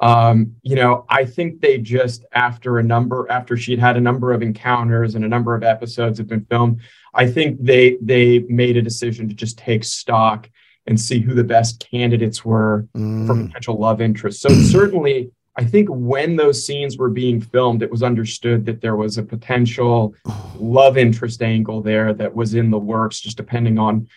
um, 0.00 0.54
you 0.60 0.76
know, 0.76 1.06
I 1.08 1.24
think 1.24 1.62
they 1.62 1.78
just 1.78 2.26
after 2.32 2.78
a 2.78 2.82
number 2.82 3.26
after 3.30 3.56
she'd 3.56 3.78
had 3.78 3.96
a 3.96 4.00
number 4.02 4.34
of 4.34 4.42
encounters 4.42 5.14
and 5.14 5.24
a 5.24 5.28
number 5.28 5.54
of 5.54 5.62
episodes 5.62 6.18
have 6.18 6.28
been 6.28 6.44
filmed, 6.44 6.82
I 7.14 7.28
think 7.28 7.64
they 7.64 7.96
they 8.02 8.40
made 8.40 8.76
a 8.76 8.82
decision 8.82 9.26
to 9.30 9.34
just 9.34 9.56
take 9.56 9.84
stock 9.84 10.50
and 10.88 10.98
see 10.98 11.20
who 11.20 11.34
the 11.34 11.44
best 11.44 11.86
candidates 11.90 12.44
were 12.44 12.86
for 13.26 13.34
potential 13.46 13.76
love 13.78 14.00
interests. 14.00 14.42
So 14.42 14.48
certainly, 14.48 15.30
I 15.54 15.64
think 15.64 15.88
when 15.90 16.34
those 16.36 16.64
scenes 16.66 16.96
were 16.96 17.10
being 17.10 17.40
filmed, 17.40 17.82
it 17.82 17.90
was 17.90 18.02
understood 18.02 18.64
that 18.66 18.80
there 18.80 18.96
was 18.96 19.18
a 19.18 19.22
potential 19.22 20.14
love 20.58 20.96
interest 20.96 21.42
angle 21.42 21.82
there 21.82 22.12
that 22.14 22.34
was 22.34 22.54
in 22.54 22.70
the 22.70 22.78
works, 22.78 23.20
just 23.20 23.36
depending 23.36 23.78
on 23.78 24.08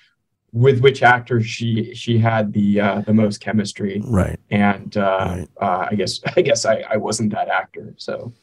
with 0.54 0.82
which 0.82 1.02
actor 1.04 1.42
she 1.42 1.94
she 1.96 2.18
had 2.18 2.52
the 2.54 2.80
uh, 2.80 3.02
the 3.02 3.14
most 3.14 3.40
chemistry. 3.40 4.02
Right. 4.04 4.40
And 4.50 4.96
uh, 4.98 5.28
Right. 5.38 5.48
uh, 5.62 5.88
I 5.92 5.96
guess 5.96 6.20
I 6.36 6.42
guess 6.42 6.66
I, 6.66 6.84
I 6.90 6.98
wasn't 6.98 7.32
that 7.34 7.48
actor. 7.48 7.94
So 7.98 8.34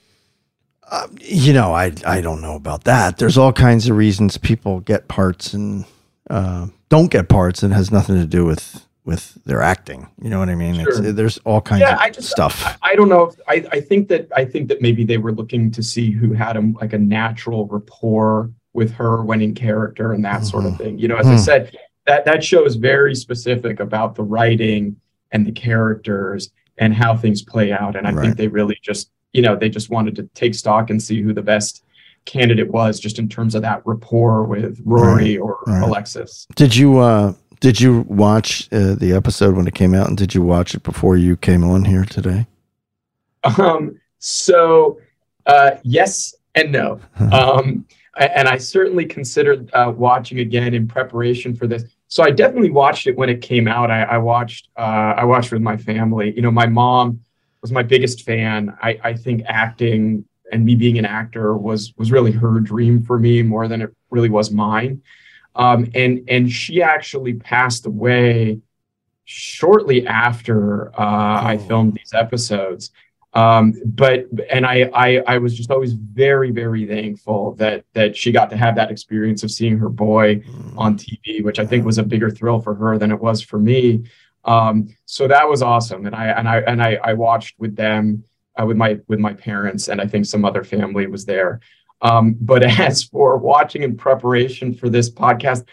You 1.20 1.52
know, 1.52 1.72
I 1.74 1.92
I 2.06 2.20
don't 2.20 2.40
know 2.40 2.54
about 2.56 2.84
that. 2.84 3.18
There's 3.18 3.38
all 3.38 3.52
kinds 3.52 3.88
of 3.88 3.96
reasons 3.96 4.38
people 4.38 4.80
get 4.80 5.06
parts 5.08 5.52
and 5.54 5.84
uh, 6.30 6.66
don't 6.88 7.10
get 7.10 7.28
parts, 7.28 7.62
and 7.62 7.72
has 7.74 7.90
nothing 7.90 8.16
to 8.16 8.26
do 8.26 8.44
with 8.44 8.84
with 9.04 9.42
their 9.44 9.62
acting. 9.62 10.06
You 10.20 10.28
know 10.28 10.38
what 10.38 10.50
I 10.50 10.54
mean? 10.54 10.76
It's, 10.80 10.96
Sure. 10.98 11.12
there's 11.12 11.38
all 11.38 11.62
kinds 11.62 11.80
yeah, 11.80 11.94
of 11.94 11.98
I 12.00 12.10
just 12.10 12.28
stuff. 12.30 12.62
I, 12.82 12.92
I 12.92 12.94
don't 12.94 13.08
know. 13.08 13.22
If, 13.24 13.36
I 13.48 13.64
I 13.72 13.80
think 13.80 14.08
that 14.08 14.28
I 14.36 14.44
think 14.44 14.68
that 14.68 14.82
maybe 14.82 15.04
they 15.04 15.16
were 15.18 15.32
looking 15.32 15.70
to 15.72 15.82
see 15.82 16.10
who 16.10 16.32
had 16.34 16.56
a 16.56 16.60
like 16.80 16.92
a 16.92 16.98
natural 16.98 17.66
rapport 17.66 18.50
with 18.74 18.90
her 18.92 19.24
when 19.24 19.40
in 19.40 19.54
character 19.54 20.12
and 20.12 20.24
that 20.24 20.44
sort 20.44 20.64
Mm-hmm. 20.64 20.72
of 20.74 20.78
thing. 20.80 20.98
You 20.98 21.08
know, 21.08 21.16
as 21.16 21.26
I 21.26 21.30
Hmm. 21.32 21.36
said, 21.38 21.76
that 22.06 22.24
that 22.26 22.44
show 22.44 22.64
is 22.64 22.76
very 22.76 23.14
specific 23.14 23.80
about 23.80 24.14
the 24.14 24.22
writing 24.22 24.96
and 25.32 25.46
the 25.46 25.52
characters 25.52 26.50
and 26.78 26.94
how 26.94 27.16
things 27.16 27.42
play 27.42 27.72
out. 27.72 27.96
And 27.96 28.06
I 28.06 28.12
Right. 28.12 28.24
think 28.24 28.36
they 28.36 28.48
really 28.48 28.78
just 28.82 29.10
you 29.32 29.42
know 29.42 29.56
they 29.56 29.68
just 29.70 29.88
wanted 29.90 30.16
to 30.16 30.22
take 30.34 30.54
stock 30.54 30.90
and 30.90 31.02
see 31.02 31.22
who 31.22 31.32
the 31.32 31.42
best 31.42 31.82
candidate 32.28 32.70
was 32.70 33.00
just 33.00 33.18
in 33.18 33.28
terms 33.28 33.54
of 33.54 33.62
that 33.62 33.82
rapport 33.84 34.44
with 34.44 34.80
Rory 34.84 35.36
or 35.38 35.58
right. 35.66 35.82
Alexis. 35.82 36.46
Did 36.54 36.76
you 36.76 36.98
uh, 36.98 37.32
did 37.60 37.80
you 37.80 38.02
watch 38.08 38.68
uh, 38.70 38.94
the 38.94 39.12
episode 39.12 39.56
when 39.56 39.66
it 39.66 39.74
came 39.74 39.94
out, 39.94 40.06
and 40.06 40.16
did 40.16 40.34
you 40.34 40.42
watch 40.42 40.74
it 40.74 40.82
before 40.84 41.16
you 41.16 41.36
came 41.36 41.64
on 41.64 41.84
here 41.84 42.04
today? 42.04 42.46
Um, 43.42 43.98
so 44.18 45.00
uh, 45.46 45.72
yes 45.82 46.34
and 46.54 46.70
no. 46.70 47.00
Um, 47.32 47.86
and 48.18 48.48
I 48.48 48.58
certainly 48.58 49.06
considered 49.06 49.70
uh, 49.72 49.92
watching 49.96 50.40
again 50.40 50.74
in 50.74 50.88
preparation 50.88 51.54
for 51.54 51.66
this. 51.66 51.84
So 52.08 52.22
I 52.22 52.30
definitely 52.30 52.70
watched 52.70 53.06
it 53.06 53.16
when 53.16 53.28
it 53.28 53.40
came 53.40 53.68
out. 53.68 53.90
I, 53.90 54.02
I 54.02 54.18
watched 54.18 54.68
uh, 54.76 55.14
I 55.16 55.24
watched 55.24 55.52
with 55.52 55.62
my 55.62 55.76
family. 55.76 56.34
You 56.34 56.42
know, 56.42 56.50
my 56.50 56.66
mom 56.66 57.20
was 57.62 57.72
my 57.72 57.82
biggest 57.82 58.24
fan. 58.24 58.76
I, 58.82 58.98
I 59.02 59.14
think 59.14 59.42
acting 59.46 60.24
and 60.52 60.64
me 60.64 60.74
being 60.74 60.98
an 60.98 61.04
actor 61.04 61.56
was 61.56 61.94
was 61.96 62.10
really 62.10 62.32
her 62.32 62.60
dream 62.60 63.02
for 63.02 63.18
me 63.18 63.42
more 63.42 63.68
than 63.68 63.82
it 63.82 63.94
really 64.10 64.30
was 64.30 64.50
mine. 64.50 65.02
Um, 65.54 65.90
and 65.94 66.24
and 66.28 66.50
she 66.50 66.82
actually 66.82 67.34
passed 67.34 67.86
away 67.86 68.60
shortly 69.24 70.06
after 70.06 70.88
uh, 70.98 71.42
I 71.44 71.58
filmed 71.58 71.94
these 71.94 72.14
episodes. 72.14 72.90
Um, 73.34 73.74
but 73.84 74.26
and 74.50 74.64
I, 74.64 74.90
I 74.94 75.22
I 75.26 75.38
was 75.38 75.56
just 75.56 75.70
always 75.70 75.92
very 75.92 76.50
very 76.50 76.86
thankful 76.86 77.54
that 77.56 77.84
that 77.92 78.16
she 78.16 78.32
got 78.32 78.48
to 78.50 78.56
have 78.56 78.76
that 78.76 78.90
experience 78.90 79.42
of 79.42 79.50
seeing 79.50 79.78
her 79.78 79.90
boy 79.90 80.42
on 80.76 80.96
TV, 80.96 81.44
which 81.44 81.58
I 81.58 81.66
think 81.66 81.84
was 81.84 81.98
a 81.98 82.02
bigger 82.02 82.30
thrill 82.30 82.60
for 82.60 82.74
her 82.74 82.96
than 82.96 83.10
it 83.10 83.20
was 83.20 83.42
for 83.42 83.58
me. 83.58 84.04
Um, 84.44 84.96
so 85.04 85.28
that 85.28 85.46
was 85.46 85.60
awesome, 85.60 86.06
and 86.06 86.14
I 86.14 86.28
and 86.28 86.48
I 86.48 86.58
and 86.60 86.82
I, 86.82 86.98
I 87.04 87.12
watched 87.12 87.58
with 87.58 87.76
them 87.76 88.24
uh, 88.58 88.66
with 88.66 88.76
my 88.76 88.98
with 89.08 89.18
my 89.18 89.32
parents, 89.32 89.88
and 89.88 90.00
I 90.00 90.06
think 90.06 90.26
some 90.26 90.44
other 90.44 90.64
family 90.64 91.06
was 91.06 91.24
there. 91.24 91.60
Um, 92.02 92.36
but 92.40 92.62
as 92.80 93.04
for 93.04 93.36
watching 93.38 93.82
in 93.82 93.96
preparation 93.96 94.74
for 94.74 94.88
this 94.88 95.10
podcast, 95.10 95.66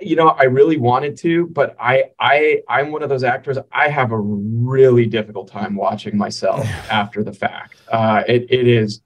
you 0.00 0.16
know, 0.16 0.28
I 0.28 0.44
really 0.44 0.76
wanted 0.76 1.16
to, 1.18 1.46
but 1.48 1.76
I 1.78 2.04
I 2.18 2.62
I'm 2.68 2.90
one 2.90 3.02
of 3.02 3.08
those 3.08 3.24
actors. 3.24 3.58
I 3.70 3.88
have 3.88 4.12
a 4.12 4.18
really 4.18 5.06
difficult 5.06 5.48
time 5.48 5.74
watching 5.76 6.16
myself 6.16 6.64
after 6.90 7.22
the 7.22 7.32
fact. 7.32 7.76
Uh, 7.88 8.22
it 8.26 8.46
it 8.50 8.66
is, 8.66 9.00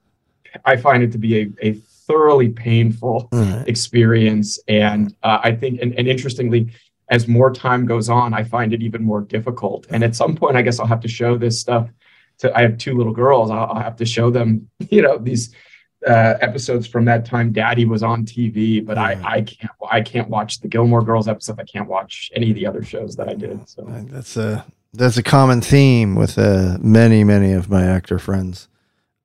I 0.65 0.77
find 0.77 1.03
it 1.03 1.13
to 1.13 1.19
be 1.19 1.41
a, 1.41 1.51
a 1.63 1.73
thoroughly 2.07 2.49
painful 2.49 3.29
experience, 3.67 4.59
and 4.69 5.15
uh, 5.23 5.41
I 5.43 5.53
think, 5.53 5.81
and, 5.83 5.93
and 5.99 6.09
interestingly, 6.09 6.73
as 7.11 7.27
more 7.27 7.53
time 7.53 7.87
goes 7.87 8.09
on, 8.09 8.33
I 8.35 8.45
find 8.45 8.73
it 8.73 8.83
even 8.83 9.03
more 9.03 9.21
difficult. 9.21 9.87
And 9.91 10.05
at 10.05 10.15
some 10.15 10.37
point, 10.37 10.57
I 10.57 10.63
guess 10.63 10.79
I'll 10.79 10.87
have 10.87 11.01
to 11.01 11.09
show 11.09 11.37
this 11.37 11.61
stuff 11.61 11.89
to. 12.39 12.57
I 12.57 12.63
have 12.63 12.79
two 12.79 12.97
little 12.97 13.13
girls. 13.13 13.51
I'll, 13.51 13.67
I'll 13.67 13.83
have 13.83 13.97
to 13.97 14.07
show 14.07 14.31
them, 14.31 14.69
you 14.91 15.03
know, 15.03 15.19
these 15.19 15.55
uh, 16.07 16.35
episodes 16.41 16.87
from 16.87 17.05
that 17.07 17.25
time 17.25 17.53
Daddy 17.53 17.85
was 17.85 18.03
on 18.03 18.25
TV. 18.25 18.85
But 18.85 18.99
I, 18.99 19.21
I 19.25 19.43
can't, 19.43 19.73
I 19.91 20.01
can't 20.01 20.29
watch 20.29 20.61
the 20.61 20.69
Gilmore 20.69 21.03
Girls 21.03 21.29
episode. 21.29 21.61
I 21.61 21.65
can't 21.65 21.89
watch 21.89 22.31
any 22.35 22.51
of 22.51 22.57
the 22.57 22.67
other 22.67 22.83
shows 22.83 23.17
that 23.17 23.29
I 23.29 23.35
did. 23.35 23.69
So 23.69 23.85
That's 24.09 24.37
a 24.37 24.65
that's 24.95 25.17
a 25.17 25.23
common 25.23 25.61
theme 25.61 26.15
with 26.15 26.39
uh, 26.39 26.79
many 26.81 27.25
many 27.25 27.53
of 27.53 27.69
my 27.69 27.85
actor 27.85 28.19
friends. 28.19 28.69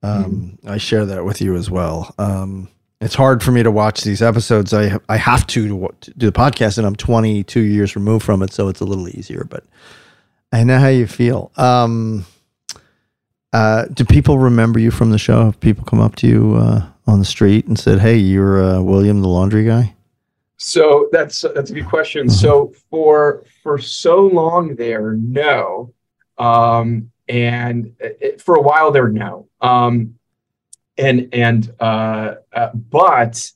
Um, 0.02 0.58
I 0.66 0.76
share 0.76 1.06
that 1.06 1.24
with 1.24 1.40
you 1.40 1.56
as 1.56 1.70
well. 1.70 2.14
Um, 2.18 2.68
it's 3.00 3.14
hard 3.14 3.42
for 3.42 3.52
me 3.52 3.62
to 3.62 3.70
watch 3.70 4.02
these 4.02 4.20
episodes. 4.20 4.74
I 4.74 4.98
I 5.08 5.16
have 5.16 5.46
to, 5.48 5.68
to 5.68 5.94
to 6.00 6.10
do 6.12 6.26
the 6.26 6.32
podcast, 6.32 6.78
and 6.78 6.86
I'm 6.86 6.96
22 6.96 7.60
years 7.60 7.96
removed 7.96 8.24
from 8.24 8.42
it, 8.42 8.52
so 8.52 8.68
it's 8.68 8.80
a 8.80 8.84
little 8.84 9.08
easier. 9.08 9.44
But 9.48 9.64
I 10.52 10.64
know 10.64 10.78
how 10.78 10.88
you 10.88 11.06
feel. 11.06 11.50
Um, 11.56 12.26
uh, 13.54 13.84
do 13.94 14.04
people 14.04 14.36
remember 14.36 14.80
you 14.80 14.90
from 14.90 15.12
the 15.12 15.18
show? 15.18 15.44
Have 15.44 15.60
people 15.60 15.84
come 15.84 16.00
up 16.00 16.16
to 16.16 16.26
you 16.26 16.56
uh, 16.56 16.84
on 17.06 17.20
the 17.20 17.24
street 17.24 17.66
and 17.66 17.78
said, 17.78 18.00
"Hey, 18.00 18.16
you're 18.16 18.60
uh, 18.60 18.82
William 18.82 19.22
the 19.22 19.28
laundry 19.28 19.64
guy"? 19.64 19.94
So 20.56 21.08
that's 21.12 21.42
that's 21.54 21.70
a 21.70 21.74
good 21.74 21.86
question. 21.86 22.28
So 22.28 22.72
for 22.90 23.44
for 23.62 23.78
so 23.78 24.26
long 24.26 24.74
there, 24.74 25.12
no, 25.12 25.94
um, 26.36 27.12
and 27.28 27.94
it, 28.00 28.42
for 28.42 28.56
a 28.56 28.60
while 28.60 28.90
there, 28.90 29.08
no, 29.08 29.46
um, 29.60 30.18
and 30.98 31.28
and 31.32 31.72
uh, 31.78 32.34
uh, 32.52 32.70
but 32.74 33.52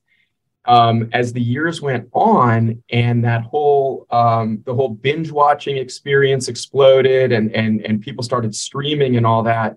um, 0.69 1.09
as 1.15 1.33
the 1.33 1.41
years 1.41 1.81
went 1.81 2.09
on, 2.13 2.83
and 2.91 3.25
that 3.25 3.43
whole 3.43 4.07
um, 4.11 4.63
the 4.67 4.75
whole 4.75 4.91
binge 4.91 5.31
watching 5.31 5.79
experience 5.79 6.47
exploded, 6.49 7.33
and 7.33 7.51
and 7.55 7.81
and 7.81 8.03
people 8.03 8.23
started 8.23 8.55
streaming 8.55 9.17
and 9.17 9.27
all 9.27 9.43
that. 9.43 9.77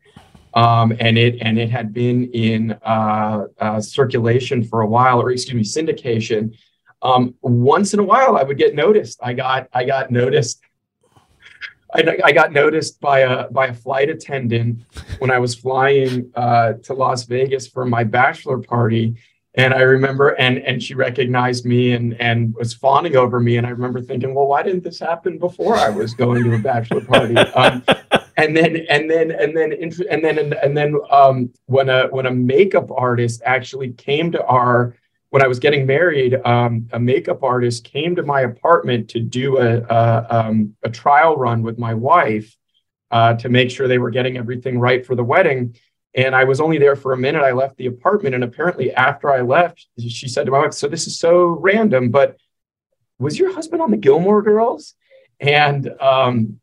Um, 0.53 0.93
and 0.99 1.17
it 1.17 1.37
and 1.41 1.57
it 1.57 1.71
had 1.71 1.93
been 1.93 2.29
in 2.33 2.73
uh, 2.83 3.45
uh, 3.57 3.79
circulation 3.79 4.63
for 4.63 4.81
a 4.81 4.87
while, 4.87 5.21
or 5.21 5.31
excuse 5.31 5.55
me, 5.55 5.83
syndication 5.83 6.55
um, 7.01 7.35
once 7.41 7.93
in 7.93 7.99
a 7.99 8.03
while 8.03 8.37
I 8.37 8.43
would 8.43 8.57
get 8.57 8.75
noticed. 8.75 9.19
I 9.23 9.33
got 9.33 9.69
I 9.73 9.85
got 9.85 10.11
noticed. 10.11 10.61
I, 11.93 12.19
I 12.23 12.31
got 12.31 12.53
noticed 12.53 13.01
by 13.01 13.19
a 13.19 13.49
by 13.49 13.67
a 13.67 13.73
flight 13.73 14.09
attendant 14.09 14.83
when 15.19 15.31
I 15.31 15.39
was 15.39 15.55
flying 15.55 16.31
uh, 16.35 16.73
to 16.83 16.93
Las 16.93 17.23
Vegas 17.23 17.67
for 17.67 17.85
my 17.85 18.03
bachelor 18.03 18.59
party, 18.59 19.15
and 19.55 19.73
I 19.73 19.81
remember 19.81 20.29
and 20.29 20.59
and 20.59 20.81
she 20.81 20.93
recognized 20.95 21.65
me 21.65 21.91
and 21.91 22.19
and 22.21 22.53
was 22.55 22.73
fawning 22.73 23.15
over 23.15 23.39
me, 23.39 23.57
and 23.57 23.67
I 23.67 23.71
remember 23.71 24.01
thinking, 24.01 24.33
well, 24.33 24.47
why 24.47 24.63
didn't 24.63 24.83
this 24.83 24.99
happen 24.99 25.37
before 25.37 25.75
I 25.75 25.89
was 25.89 26.13
going 26.13 26.43
to 26.43 26.55
a 26.55 26.59
bachelor 26.59 27.01
party? 27.01 27.35
Um, 27.55 27.83
and 28.37 28.55
then 28.55 28.77
and 28.89 29.09
then 29.09 29.31
and 29.31 29.55
then 29.55 29.73
and 29.73 30.23
then 30.23 30.39
and, 30.39 30.53
and 30.53 30.77
then 30.77 30.95
um, 31.11 31.51
when 31.65 31.89
a 31.89 32.07
when 32.07 32.25
a 32.25 32.31
makeup 32.31 32.89
artist 32.91 33.41
actually 33.45 33.91
came 33.91 34.31
to 34.31 34.43
our 34.45 34.95
when 35.29 35.43
I 35.43 35.47
was 35.47 35.59
getting 35.59 35.85
married, 35.85 36.35
um, 36.45 36.87
a 36.91 36.99
makeup 36.99 37.43
artist 37.43 37.83
came 37.83 38.15
to 38.15 38.23
my 38.23 38.41
apartment 38.41 39.09
to 39.09 39.19
do 39.19 39.57
a 39.57 39.81
a, 39.81 40.27
um, 40.29 40.75
a 40.83 40.89
trial 40.89 41.35
run 41.35 41.61
with 41.61 41.77
my 41.77 41.93
wife 41.93 42.55
uh, 43.11 43.33
to 43.35 43.49
make 43.49 43.69
sure 43.69 43.87
they 43.87 43.97
were 43.97 44.11
getting 44.11 44.37
everything 44.37 44.79
right 44.79 45.05
for 45.05 45.15
the 45.15 45.23
wedding. 45.23 45.75
And 46.13 46.35
I 46.35 46.43
was 46.43 46.59
only 46.59 46.77
there 46.77 46.95
for 46.95 47.13
a 47.13 47.17
minute. 47.17 47.41
I 47.41 47.51
left 47.51 47.77
the 47.77 47.85
apartment, 47.85 48.35
and 48.35 48.43
apparently, 48.43 48.93
after 48.93 49.31
I 49.31 49.41
left, 49.41 49.87
she 49.97 50.27
said 50.27 50.45
to 50.45 50.51
my 50.51 50.59
wife, 50.59 50.73
"So 50.73 50.87
this 50.87 51.07
is 51.07 51.17
so 51.17 51.45
random, 51.47 52.09
but 52.09 52.37
was 53.17 53.39
your 53.39 53.53
husband 53.53 53.81
on 53.81 53.91
the 53.91 53.97
Gilmore 53.97 54.41
Girls?" 54.41 54.95
And 55.39 55.89
um, 56.01 56.59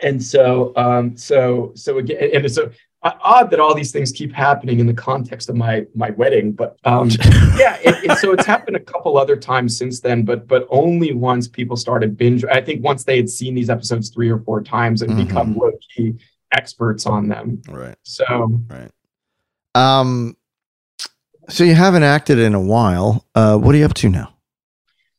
and 0.00 0.22
so 0.22 0.72
um, 0.76 1.16
so 1.16 1.72
so 1.74 1.98
again, 1.98 2.30
and 2.32 2.52
so 2.52 2.70
uh, 3.02 3.12
odd 3.20 3.50
that 3.50 3.60
all 3.60 3.74
these 3.74 3.92
things 3.92 4.10
keep 4.10 4.32
happening 4.32 4.80
in 4.80 4.86
the 4.86 4.94
context 4.94 5.48
of 5.48 5.56
my 5.56 5.86
my 5.94 6.10
wedding, 6.10 6.52
but 6.52 6.78
um, 6.84 7.08
yeah. 7.56 7.78
It, 7.82 8.10
it, 8.10 8.18
so 8.18 8.32
it's 8.32 8.46
happened 8.46 8.76
a 8.76 8.80
couple 8.80 9.16
other 9.16 9.36
times 9.36 9.76
since 9.76 10.00
then, 10.00 10.24
but 10.24 10.48
but 10.48 10.66
only 10.70 11.12
once 11.14 11.48
people 11.48 11.76
started 11.76 12.16
binge. 12.16 12.44
I 12.44 12.60
think 12.60 12.82
once 12.82 13.04
they 13.04 13.16
had 13.16 13.28
seen 13.28 13.54
these 13.54 13.70
episodes 13.70 14.10
three 14.10 14.30
or 14.30 14.38
four 14.38 14.62
times 14.62 15.02
and 15.02 15.16
become 15.16 15.56
low 15.56 15.72
key 15.94 16.14
experts 16.52 17.06
on 17.06 17.28
them. 17.28 17.62
Right. 17.68 17.96
So 18.02 18.60
Right. 18.68 18.90
Um. 19.74 20.36
So 21.48 21.64
you 21.64 21.74
haven't 21.74 22.02
acted 22.02 22.38
in 22.38 22.54
a 22.54 22.60
while. 22.60 23.24
Uh, 23.34 23.56
what 23.56 23.74
are 23.74 23.78
you 23.78 23.84
up 23.86 23.94
to 23.94 24.08
now? 24.10 24.34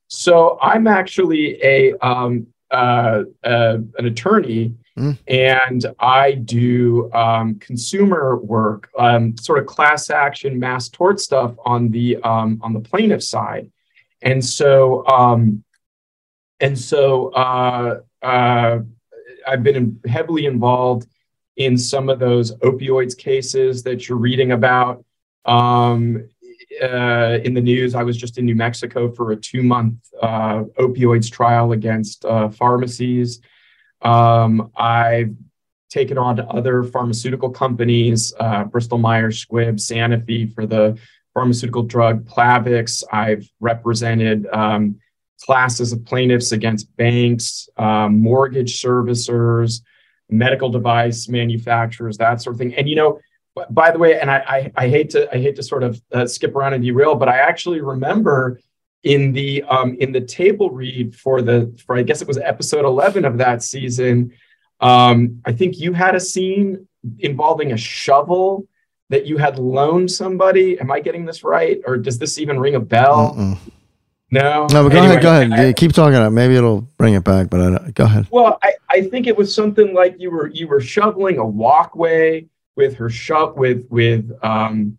So 0.08 0.60
I'm 0.62 0.86
actually 0.88 1.60
a 1.63 1.94
um, 2.06 2.48
uh, 2.72 3.24
uh, 3.44 3.78
an 3.98 4.06
attorney, 4.06 4.76
Mm. 4.98 5.18
and 5.30 5.86
I 5.98 6.34
do 6.34 7.10
um, 7.13 7.56
consumer 7.56 8.36
work, 8.36 8.89
um, 9.00 9.38
sort 9.38 9.60
of 9.60 9.65
class 9.65 10.10
action, 10.10 10.60
mass 10.60 10.89
tort 10.89 11.22
stuff 11.22 11.56
on 11.65 11.89
the 11.89 12.18
um, 12.18 12.60
on 12.62 12.74
the 12.74 12.82
plaintiff 12.82 13.24
side. 13.24 13.72
And 14.22 14.44
so, 14.44 15.08
um, 15.08 15.63
and 16.60 16.78
so 16.78 17.30
uh, 17.30 18.02
uh, 18.22 18.80
I've 19.48 19.63
been 19.63 20.02
heavily 20.06 20.48
involved 20.48 21.08
in 21.60 21.78
some 21.78 22.10
of 22.10 22.19
those 22.19 22.56
opioids 22.60 23.15
cases 23.15 23.84
that 23.84 24.08
you're 24.08 24.17
reading 24.17 24.54
about 24.54 25.04
um, 25.45 26.28
uh, 26.82 27.38
in 27.43 27.54
the 27.54 27.62
news. 27.62 27.93
I 27.95 28.04
was 28.04 28.15
just 28.17 28.38
in 28.38 28.45
New 28.45 28.56
Mexico 28.56 29.12
for 29.12 29.34
a 29.34 29.36
two 29.36 29.62
month 29.62 29.95
uh, 30.22 30.63
opioids 30.80 31.30
trial 31.30 31.74
against 31.74 32.24
uh, 32.24 32.50
pharmacies. 32.50 33.41
Um, 34.02 34.72
I've 34.78 35.36
taken 35.89 36.17
on 36.17 36.38
to 36.38 36.45
other 36.45 36.84
pharmaceutical 36.84 37.50
companies, 37.50 38.34
uh, 38.39 38.63
Bristol 38.63 38.98
Myers 38.98 39.45
Squibb, 39.45 39.76
Sanofi 39.76 40.54
for 40.54 40.65
the 40.65 40.98
pharmaceutical 41.34 41.84
drug 41.84 42.26
Plavix. 42.26 43.04
I've 43.12 43.50
represented 43.60 44.48
um, 44.54 45.00
classes 45.41 45.91
of 45.91 46.06
plaintiffs 46.06 46.54
against 46.54 46.95
banks, 46.95 47.67
um, 47.76 48.22
mortgage 48.22 48.82
servicers, 48.82 49.82
medical 50.30 50.70
device 50.70 51.28
manufacturers, 51.28 52.18
that 52.18 52.42
sort 52.42 52.56
of 52.56 52.60
thing. 52.60 52.76
And 52.76 52.88
you 52.89 52.96
know, 52.96 53.20
by 53.70 53.92
the 53.92 53.98
way, 53.98 54.20
and 54.20 54.30
I, 54.32 54.38
I, 54.48 54.72
I 54.86 54.89
hate 54.89 55.10
to 55.12 55.34
I 55.34 55.38
hate 55.39 55.56
to 55.58 55.63
sort 55.63 55.84
of 55.84 56.02
uh, 56.13 56.26
skip 56.28 56.56
around 56.56 56.74
and 56.74 56.84
derail, 56.84 57.15
but 57.15 57.28
I 57.30 57.38
actually 57.39 57.82
remember 57.82 58.60
in 59.04 59.32
the 59.34 59.63
um, 59.63 59.96
in 60.00 60.12
the 60.12 60.22
table 60.22 60.70
read 60.72 61.15
for 61.15 61.42
the 61.42 61.74
for 61.86 61.98
I 61.98 62.04
guess 62.04 62.22
it 62.22 62.28
was 62.28 62.38
episode 62.38 62.86
eleven 62.86 63.26
of 63.26 63.38
that 63.39 63.63
season. 63.63 64.34
Um, 64.80 65.42
I 65.46 65.52
think 65.52 65.80
you 65.80 65.94
had 65.94 66.15
a 66.15 66.20
scene 66.20 66.88
involving 67.20 67.72
a 67.74 67.78
shovel 67.78 68.68
that 69.10 69.26
you 69.26 69.38
had 69.38 69.58
loaned 69.60 70.12
somebody. 70.12 70.80
Am 70.80 70.92
I 70.92 71.00
getting 71.00 71.26
this 71.26 71.44
right, 71.44 71.80
or 71.86 71.98
does 71.98 72.18
this 72.20 72.38
even 72.39 72.60
ring 72.60 72.76
a 72.76 72.80
bell? 72.80 73.36
Mm-mm. 73.36 73.58
No. 74.32 74.68
No, 74.72 74.84
but 74.84 74.89
go 74.92 75.00
Anyway, 75.00 75.06
ahead. 75.15 75.22
Go 75.24 75.32
ahead. 75.32 75.52
I- 75.54 75.74
Keep 75.74 75.94
talking. 75.94 76.15
About. 76.15 76.32
Maybe 76.32 76.56
it'll 76.56 76.82
bring 76.98 77.15
it 77.15 77.24
back. 77.24 77.50
But 77.50 77.62
I 77.62 77.70
don't, 77.72 77.96
go 77.96 78.04
ahead. 78.06 78.28
well, 78.30 78.60
I, 78.62 78.74
I 78.89 79.02
think 79.02 79.28
it 79.28 79.38
was 79.38 79.54
something 79.54 79.93
like 79.93 80.15
you 80.19 80.32
were 80.32 80.47
you 80.47 80.67
were 80.67 80.82
shoveling 80.82 81.38
a 81.38 81.45
walkway 81.45 82.47
with 82.75 82.95
her 82.95 83.10
shove 83.10 83.58
with 83.58 83.88
with 83.89 84.32
um 84.43 84.97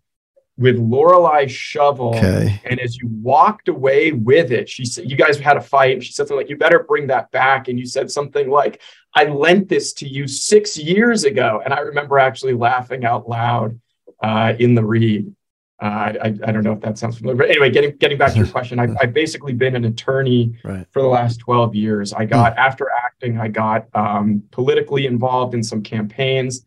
with 0.57 0.77
Lorelai's 0.77 1.51
shovel. 1.51 2.15
Okay. 2.15 2.61
And 2.65 2.79
as 2.79 2.97
you 2.97 3.09
walked 3.21 3.67
away 3.67 4.11
with 4.11 4.51
it, 4.51 4.69
she 4.69 4.85
said 4.85 5.09
you 5.09 5.17
guys 5.17 5.39
had 5.39 5.57
a 5.57 5.61
fight, 5.61 5.93
and 5.93 6.03
she 6.03 6.13
said 6.13 6.27
something 6.27 6.37
like, 6.37 6.49
"You 6.49 6.57
better 6.57 6.83
bring 6.87 7.07
that 7.07 7.31
back." 7.31 7.67
And 7.67 7.79
you 7.79 7.85
said 7.85 8.11
something 8.11 8.49
like, 8.49 8.81
"I 9.15 9.25
lent 9.25 9.69
this 9.69 9.93
to 9.93 10.07
you 10.07 10.27
six 10.27 10.77
years 10.77 11.23
ago," 11.23 11.61
and 11.63 11.73
I 11.73 11.79
remember 11.79 12.19
actually 12.19 12.53
laughing 12.53 13.05
out 13.05 13.27
loud 13.27 13.79
uh, 14.21 14.53
in 14.59 14.75
the 14.75 14.85
read. 14.85 15.33
Uh, 15.81 16.13
I, 16.21 16.27
I 16.45 16.51
don't 16.51 16.63
know 16.63 16.73
if 16.73 16.81
that 16.81 16.99
sounds 16.99 17.17
familiar, 17.17 17.37
but 17.37 17.49
anyway, 17.49 17.71
getting 17.71 17.95
getting 17.97 18.17
back 18.17 18.33
to 18.33 18.37
your 18.37 18.47
question, 18.57 18.77
I've, 18.79 18.95
I've 19.01 19.13
basically 19.13 19.53
been 19.53 19.75
an 19.75 19.85
attorney 19.85 20.53
Right. 20.63 20.85
for 20.91 21.01
the 21.01 21.07
last 21.07 21.37
12 21.39 21.73
years. 21.73 22.13
I 22.13 22.25
got, 22.25 22.55
after 22.57 22.87
acting, 23.03 23.39
I 23.39 23.47
got 23.47 23.87
um, 23.95 24.43
politically 24.51 25.07
involved 25.07 25.55
in 25.55 25.63
some 25.63 25.81
campaigns. 25.81 26.63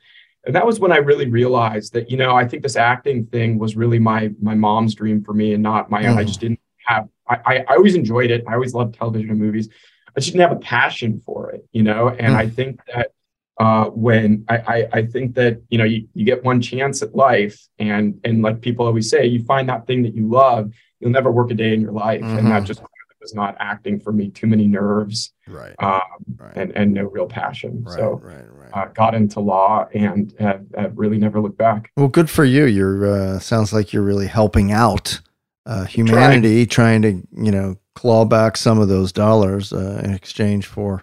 And 0.46 0.54
that 0.56 0.66
was 0.66 0.80
when 0.80 0.90
I 0.92 0.96
really 0.96 1.26
realized 1.26 1.92
that, 1.94 2.10
you 2.10 2.16
know, 2.16 2.34
I 2.34 2.46
think 2.46 2.62
this 2.64 2.76
acting 2.76 3.24
thing 3.26 3.56
was 3.58 3.76
really 3.76 3.98
my 4.00 4.30
my 4.42 4.54
mom's 4.54 4.94
dream 4.96 5.22
for 5.22 5.32
me 5.32 5.54
and 5.54 5.62
not 5.62 5.90
my 5.90 6.06
own. 6.06 6.18
I 6.18 6.24
Mhm. 6.24 6.26
just 6.26 6.40
didn't 6.40 6.60
have, 6.86 7.08
I, 7.28 7.36
I, 7.46 7.58
I 7.68 7.74
always 7.76 7.94
enjoyed 7.94 8.30
it. 8.32 8.42
I 8.48 8.54
always 8.54 8.74
loved 8.74 8.94
television 8.96 9.30
and 9.30 9.38
movies. 9.38 9.68
I 10.16 10.20
just 10.20 10.32
didn't 10.32 10.48
have 10.48 10.56
a 10.58 10.60
passion 10.60 11.18
for 11.24 11.50
it, 11.52 11.64
you 11.72 11.82
know? 11.84 12.08
And 12.08 12.34
Mm. 12.34 12.36
I 12.36 12.48
think 12.48 12.80
that 12.92 13.12
uh, 13.58 13.84
when 13.86 14.44
I, 14.48 14.56
I, 14.56 14.88
I 14.92 15.06
think 15.06 15.34
that, 15.36 15.62
you 15.68 15.78
know, 15.78 15.84
you, 15.84 16.08
you 16.14 16.24
get 16.24 16.42
one 16.44 16.60
chance 16.60 17.02
at 17.02 17.14
life 17.14 17.66
and, 17.78 18.20
and 18.24 18.42
like 18.42 18.60
people 18.60 18.86
always 18.86 19.08
say, 19.08 19.26
you 19.26 19.44
find 19.44 19.68
that 19.68 19.86
thing 19.86 20.02
that 20.02 20.14
you 20.14 20.28
love, 20.28 20.72
you'll 21.00 21.10
never 21.12 21.30
work 21.30 21.50
a 21.50 21.54
day 21.54 21.72
in 21.72 21.80
your 21.80 21.92
life. 21.92 22.22
And 22.22 22.46
that 22.50 22.62
Mhm. 22.62 22.66
just 22.66 22.82
was 23.20 23.34
not 23.34 23.56
acting 23.58 23.98
for 24.00 24.12
me, 24.12 24.28
too 24.28 24.46
many 24.46 24.66
nerves 24.66 25.32
Right. 25.46 25.74
um, 25.78 26.00
Right. 26.36 26.52
and, 26.56 26.72
and 26.76 26.92
no 26.92 27.04
real 27.04 27.26
passion. 27.26 27.82
Right. 27.84 27.96
So 27.98 28.20
right. 28.22 28.44
Right. 28.52 28.70
uh, 28.74 28.86
got 28.92 29.14
into 29.14 29.40
law 29.40 29.86
and 29.94 30.34
have, 30.38 30.66
have 30.76 30.92
really 30.98 31.16
never 31.18 31.40
looked 31.40 31.56
back. 31.56 31.90
Well, 31.96 32.08
good 32.08 32.28
for 32.28 32.44
you. 32.44 32.64
You're 32.66 33.06
uh, 33.06 33.38
sounds 33.38 33.72
like 33.72 33.92
you're 33.92 34.02
really 34.02 34.26
helping 34.26 34.72
out 34.72 35.20
uh, 35.64 35.84
humanity, 35.84 36.66
trying 36.66 37.00
to 37.02 37.22
you 37.36 37.50
know 37.52 37.76
claw 37.94 38.24
back 38.26 38.56
some 38.56 38.78
of 38.80 38.88
those 38.88 39.12
dollars 39.12 39.72
uh, 39.72 40.00
in 40.04 40.12
exchange 40.12 40.66
for. 40.66 41.02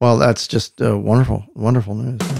Well, 0.00 0.16
that's 0.16 0.48
just 0.48 0.80
uh, 0.80 0.96
wonderful, 0.96 1.44
wonderful 1.54 1.94
news. 1.94 2.39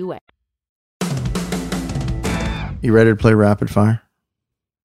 You 2.81 2.93
ready 2.93 3.11
to 3.11 3.15
play 3.15 3.33
rapid 3.33 3.69
fire? 3.69 4.01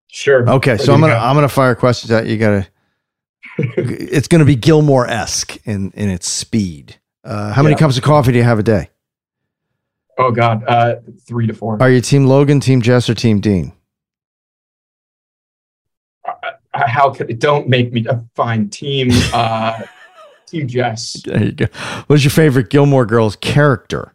Sure. 0.09 0.49
Okay, 0.49 0.77
so 0.77 0.93
I'm 0.93 1.01
gonna 1.01 1.15
go. 1.15 1.19
I'm 1.19 1.35
gonna 1.35 1.49
fire 1.49 1.75
questions 1.75 2.11
at 2.11 2.27
you. 2.27 2.33
You 2.33 2.39
Gotta. 2.39 2.67
it's 3.59 4.29
gonna 4.29 4.45
be 4.45 4.57
Gilmore 4.57 5.07
esque 5.07 5.57
in 5.67 5.91
in 5.93 6.09
its 6.11 6.29
speed. 6.29 6.97
Uh, 7.25 7.53
how 7.53 7.63
many 7.63 7.75
Yeah. 7.75 7.79
cups 7.79 7.97
of 7.97 8.03
coffee 8.05 8.33
do 8.33 8.39
you 8.39 8.45
have 8.45 8.59
a 8.59 8.63
day? 8.63 8.91
Oh 10.19 10.31
God, 10.31 10.65
uh, 10.67 10.97
three 11.27 11.47
to 11.47 11.55
four. 11.55 11.81
Are 11.83 11.91
you 11.91 12.01
Team 12.01 12.27
Logan, 12.27 12.61
Team 12.61 12.81
Jess, 12.83 13.09
or 13.11 13.15
Team 13.15 13.41
Dean? 13.41 13.73
Uh, 16.25 16.33
How 16.73 17.11
could 17.11 17.39
don't 17.39 17.69
make 17.69 17.93
me 17.93 18.07
uh, 18.07 18.19
fine 18.35 18.69
team? 18.69 19.09
Uh, 19.33 19.83
team 20.47 20.69
Jess. 20.69 21.23
There 21.25 21.45
you 21.45 21.53
go. 21.53 21.67
What's 22.07 22.25
your 22.25 22.31
favorite 22.31 22.71
Gilmore 22.71 23.07
Girls 23.07 23.37
character? 23.37 24.15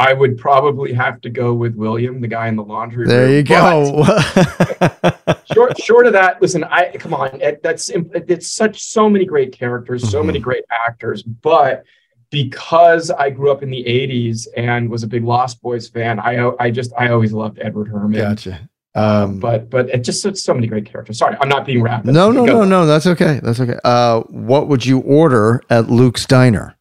I 0.00 0.12
would 0.14 0.38
probably 0.38 0.92
have 0.94 1.20
to 1.20 1.30
go 1.30 1.52
with 1.52 1.74
William, 1.76 2.20
the 2.20 2.28
guy 2.28 2.48
in 2.48 2.56
the 2.56 2.64
laundry 2.64 3.00
room. 3.04 3.08
There 3.08 3.26
room. 3.26 3.34
you 3.36 3.42
go. 3.42 4.04
Short, 5.52 5.80
short 5.82 6.06
of 6.06 6.12
that, 6.14 6.40
listen, 6.40 6.62
I 6.64 6.90
come 6.96 7.12
on. 7.12 7.40
It, 7.40 7.62
that's 7.62 7.90
it's 7.92 8.50
such 8.52 8.82
so 8.82 9.08
many 9.10 9.24
great 9.24 9.52
characters, 9.52 10.08
so 10.08 10.18
Mm-hmm. 10.18 10.26
many 10.28 10.38
great 10.38 10.64
actors, 10.70 11.22
but 11.22 11.84
because 12.30 13.10
I 13.10 13.30
grew 13.30 13.50
up 13.50 13.62
in 13.62 13.70
the 13.70 13.82
'80s 13.84 14.46
and 14.56 14.88
was 14.88 15.02
a 15.02 15.08
big 15.08 15.24
Lost 15.24 15.60
Boys 15.60 15.88
fan, 15.88 16.20
I 16.20 16.50
I 16.60 16.70
just 16.70 16.92
I 16.96 17.08
always 17.10 17.32
loved 17.32 17.58
Edward 17.60 17.88
Herrmann. 17.88 18.12
gotcha. 18.20 18.68
Um, 18.94 19.38
But 19.40 19.70
but 19.70 19.88
it 19.90 20.04
just 20.04 20.22
so, 20.22 20.32
so 20.34 20.54
many 20.54 20.66
great 20.68 20.86
characters. 20.86 21.18
Sorry, 21.18 21.36
I'm 21.40 21.48
not 21.48 21.66
being 21.66 21.82
rapid. 21.82 22.12
no, 22.14 22.30
no, 22.30 22.46
Go. 22.46 22.52
no, 22.52 22.64
no. 22.64 22.86
That's 22.86 23.06
okay. 23.06 23.40
That's 23.42 23.60
okay. 23.60 23.78
Uh, 23.84 24.20
what 24.28 24.68
would 24.68 24.84
you 24.86 25.00
order 25.00 25.60
at 25.70 25.90
Luke's 25.90 26.26
Diner? 26.26 26.76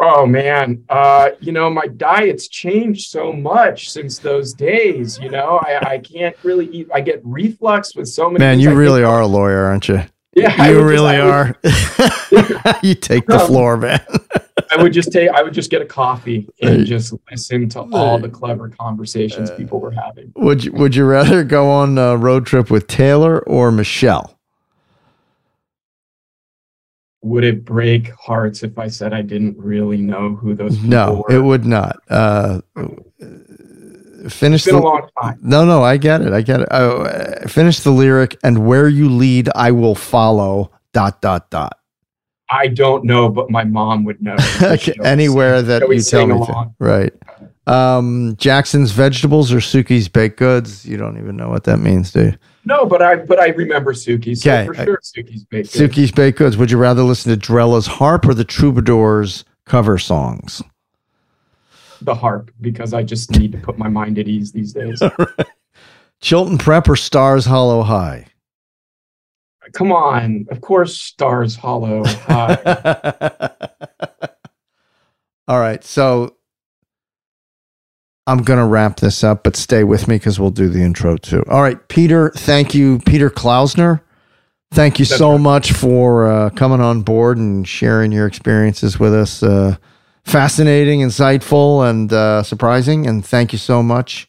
Oh 0.00 0.26
man, 0.26 0.84
uh, 0.88 1.30
you 1.40 1.52
know 1.52 1.68
my 1.70 1.86
diet's 1.88 2.46
changed 2.48 3.10
so 3.10 3.32
much 3.32 3.90
since 3.90 4.18
those 4.18 4.52
days. 4.54 5.18
You 5.20 5.30
know, 5.30 5.58
I, 5.62 5.78
I 5.94 5.98
can't 5.98 6.36
really 6.44 6.66
eat. 6.66 6.88
I 6.94 7.00
get 7.00 7.20
reflux 7.24 7.94
with 7.96 8.08
so 8.08 8.30
many. 8.30 8.38
Man, 8.44 8.60
you 8.60 8.70
I 8.70 8.74
really 8.74 9.00
think- 9.02 9.10
are 9.10 9.20
a 9.22 9.26
lawyer, 9.26 9.64
aren't 9.64 9.88
you? 9.88 10.02
Yeah, 10.34 10.50
You 10.68 10.74
just- 10.74 10.84
really 10.84 11.16
would- 11.18 11.30
are. 11.30 11.56
you 12.82 12.94
take 12.94 13.26
the 13.26 13.38
Um, 13.40 13.46
floor, 13.48 13.76
man. 13.76 14.00
I 14.70 14.80
would 14.82 14.92
just 14.92 15.10
take. 15.10 15.30
I 15.30 15.42
would 15.42 15.54
just 15.54 15.70
get 15.70 15.82
a 15.82 15.86
coffee 15.86 16.48
and 16.62 16.84
just 16.86 17.12
listen 17.30 17.68
to 17.70 17.80
all 17.92 18.18
the 18.20 18.28
clever 18.28 18.68
conversations 18.68 19.50
people 19.52 19.80
were 19.80 19.90
having. 19.90 20.30
Would 20.36 20.64
you 20.64 20.72
Would 20.72 20.94
you 20.94 21.06
rather 21.06 21.42
go 21.42 21.68
on 21.70 21.96
a 21.98 22.16
road 22.16 22.46
trip 22.46 22.70
with 22.70 22.86
Taylor 22.86 23.40
or 23.48 23.72
Michelle? 23.72 24.37
Would 27.22 27.44
it 27.44 27.64
break 27.64 28.10
hearts 28.14 28.62
if 28.62 28.78
I 28.78 28.88
said 28.88 29.12
I 29.12 29.22
didn't 29.22 29.58
really 29.58 29.96
know 29.98 30.36
who 30.36 30.54
those 30.54 30.76
people 30.76 30.90
No, 30.90 31.24
were? 31.28 31.34
it 31.36 31.40
would 31.42 31.64
not. 31.64 31.98
Uh, 32.08 32.60
finish 34.28 34.60
It's 34.62 34.66
been 34.66 34.76
the, 34.76 34.82
a 34.82 34.84
long 34.84 35.08
time. 35.20 35.38
No, 35.42 35.64
no, 35.64 35.82
I 35.82 35.96
get 35.96 36.20
it. 36.20 36.32
I 36.32 36.42
get 36.42 36.60
it. 36.60 36.68
Oh, 36.70 37.02
uh, 37.02 37.48
finish 37.48 37.80
the 37.80 37.90
lyric, 37.90 38.36
and 38.44 38.66
where 38.66 38.88
you 38.88 39.08
lead, 39.08 39.48
I 39.54 39.72
will 39.72 39.94
follow. 39.94 40.70
Dot 40.94 41.20
dot 41.20 41.50
dot. 41.50 41.78
I 42.50 42.68
don't 42.68 43.04
know, 43.04 43.28
but 43.28 43.50
my 43.50 43.62
mom 43.64 44.04
would 44.04 44.22
know. 44.22 44.36
Anywhere 45.04 45.60
that 45.60 45.86
you 45.88 46.00
tell 46.00 46.26
me 46.26 46.46
to. 46.46 46.70
Right. 46.78 47.12
Um, 47.66 48.34
Jackson's 48.38 48.90
vegetables 48.92 49.52
or 49.52 49.58
Sookie's 49.58 50.08
baked 50.08 50.38
goods. 50.38 50.86
You 50.86 50.96
don't 50.96 51.18
even 51.18 51.36
know 51.36 51.50
what 51.50 51.64
that 51.64 51.76
means, 51.76 52.12
do 52.12 52.24
you? 52.24 52.34
No, 52.68 52.84
but 52.84 53.00
I 53.00 53.16
but 53.16 53.40
I 53.40 53.48
remember 53.48 53.94
Sookie. 53.94 54.36
So 54.36 54.50
Okay, 54.50 54.66
for 54.66 54.74
sure, 54.74 55.00
Sookie's 55.02 55.42
baked. 55.44 55.72
goods. 55.72 55.94
Sookie's 55.96 56.12
baked 56.12 56.36
goods. 56.38 56.58
Would 56.58 56.70
you 56.70 56.76
rather 56.76 57.02
listen 57.02 57.32
to 57.32 57.38
Drella's 57.38 57.86
harp 57.86 58.26
or 58.26 58.34
the 58.34 58.44
Troubadours 58.44 59.44
cover 59.64 59.96
songs? 59.98 60.62
the 62.02 62.14
harp 62.14 62.52
because 62.60 62.94
I 62.94 63.02
just 63.02 63.30
need 63.32 63.50
to 63.52 63.58
put 63.58 63.76
my 63.76 63.88
mind 63.88 64.18
at 64.20 64.28
ease 64.28 64.52
these 64.52 64.72
days. 64.72 65.02
Chilton 66.20 66.56
Prep 66.58 66.88
or 66.88 66.94
Stars 66.94 67.44
Hollow 67.46 67.82
High? 67.82 68.26
Come 69.72 69.90
on, 69.90 70.46
of 70.50 70.60
course, 70.60 70.96
Stars 71.00 71.56
Hollow. 71.56 72.04
High. 72.06 73.50
All 75.48 75.58
right. 75.58 75.82
So 75.82 76.36
I'm 78.28 78.42
going 78.42 78.58
to 78.58 78.66
wrap 78.66 79.00
this 79.00 79.24
up, 79.24 79.42
but 79.42 79.56
stay 79.56 79.84
with 79.84 80.06
me 80.06 80.16
because 80.16 80.38
we'll 80.38 80.50
do 80.50 80.68
the 80.68 80.82
intro 80.82 81.16
too. 81.16 81.42
All 81.48 81.62
right. 81.62 81.88
Peter, 81.88 82.30
thank 82.36 82.74
you. 82.74 82.98
Peter 83.06 83.30
Klausner, 83.30 84.02
thank 84.70 84.98
you 84.98 85.06
That's 85.06 85.16
so 85.16 85.32
right. 85.32 85.40
much 85.40 85.72
for 85.72 86.30
uh, 86.30 86.50
coming 86.50 86.82
on 86.82 87.00
board 87.00 87.38
and 87.38 87.66
sharing 87.66 88.12
your 88.12 88.26
experiences 88.26 89.00
with 89.00 89.14
us. 89.14 89.42
Uh, 89.42 89.76
fascinating, 90.24 91.00
insightful, 91.00 91.88
and 91.88 92.12
uh, 92.12 92.42
surprising. 92.42 93.06
And 93.06 93.24
thank 93.24 93.52
you 93.52 93.58
so 93.58 93.82
much. 93.82 94.28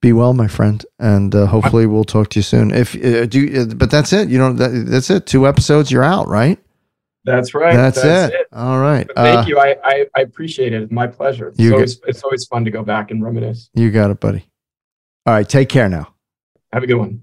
Be 0.00 0.12
well, 0.12 0.32
my 0.32 0.48
friend, 0.48 0.84
and 0.98 1.34
uh, 1.34 1.46
hopefully 1.46 1.86
we'll 1.86 2.04
talk 2.04 2.30
to 2.30 2.38
you 2.38 2.42
soon. 2.44 2.72
If 2.72 2.94
uh, 2.94 3.26
do, 3.26 3.62
uh, 3.62 3.74
but 3.74 3.90
that's 3.90 4.12
it. 4.12 4.28
You 4.28 4.38
know, 4.38 4.52
that, 4.52 4.86
that's 4.88 5.10
it. 5.10 5.26
Two 5.26 5.46
episodes, 5.46 5.90
you're 5.90 6.04
out, 6.04 6.28
right? 6.28 6.58
That's 7.28 7.54
right. 7.54 7.74
That's, 7.74 7.98
it. 7.98 8.46
All 8.52 8.78
right. 8.80 9.06
But 9.06 9.16
Thank 9.16 9.38
Uh, 9.38 9.48
you. 9.48 9.58
I, 9.58 9.76
I 9.84 10.06
I 10.16 10.20
appreciate 10.22 10.72
it. 10.72 10.82
It's 10.82 10.92
my 10.92 11.06
pleasure. 11.06 11.48
It's 11.48 11.58
You 11.58 11.70
get- 11.78 11.96
it's 12.06 12.22
always 12.22 12.44
fun 12.46 12.64
to 12.64 12.70
go 12.70 12.82
back 12.82 13.10
and 13.10 13.22
reminisce. 13.22 13.70
You 13.74 13.90
got 13.90 14.10
it, 14.10 14.20
buddy. 14.20 14.48
All 15.26 15.34
right. 15.34 15.48
Take 15.48 15.68
care 15.68 15.88
now. 15.88 16.14
Have 16.72 16.82
a 16.82 16.86
good 16.86 16.96
one. 16.96 17.22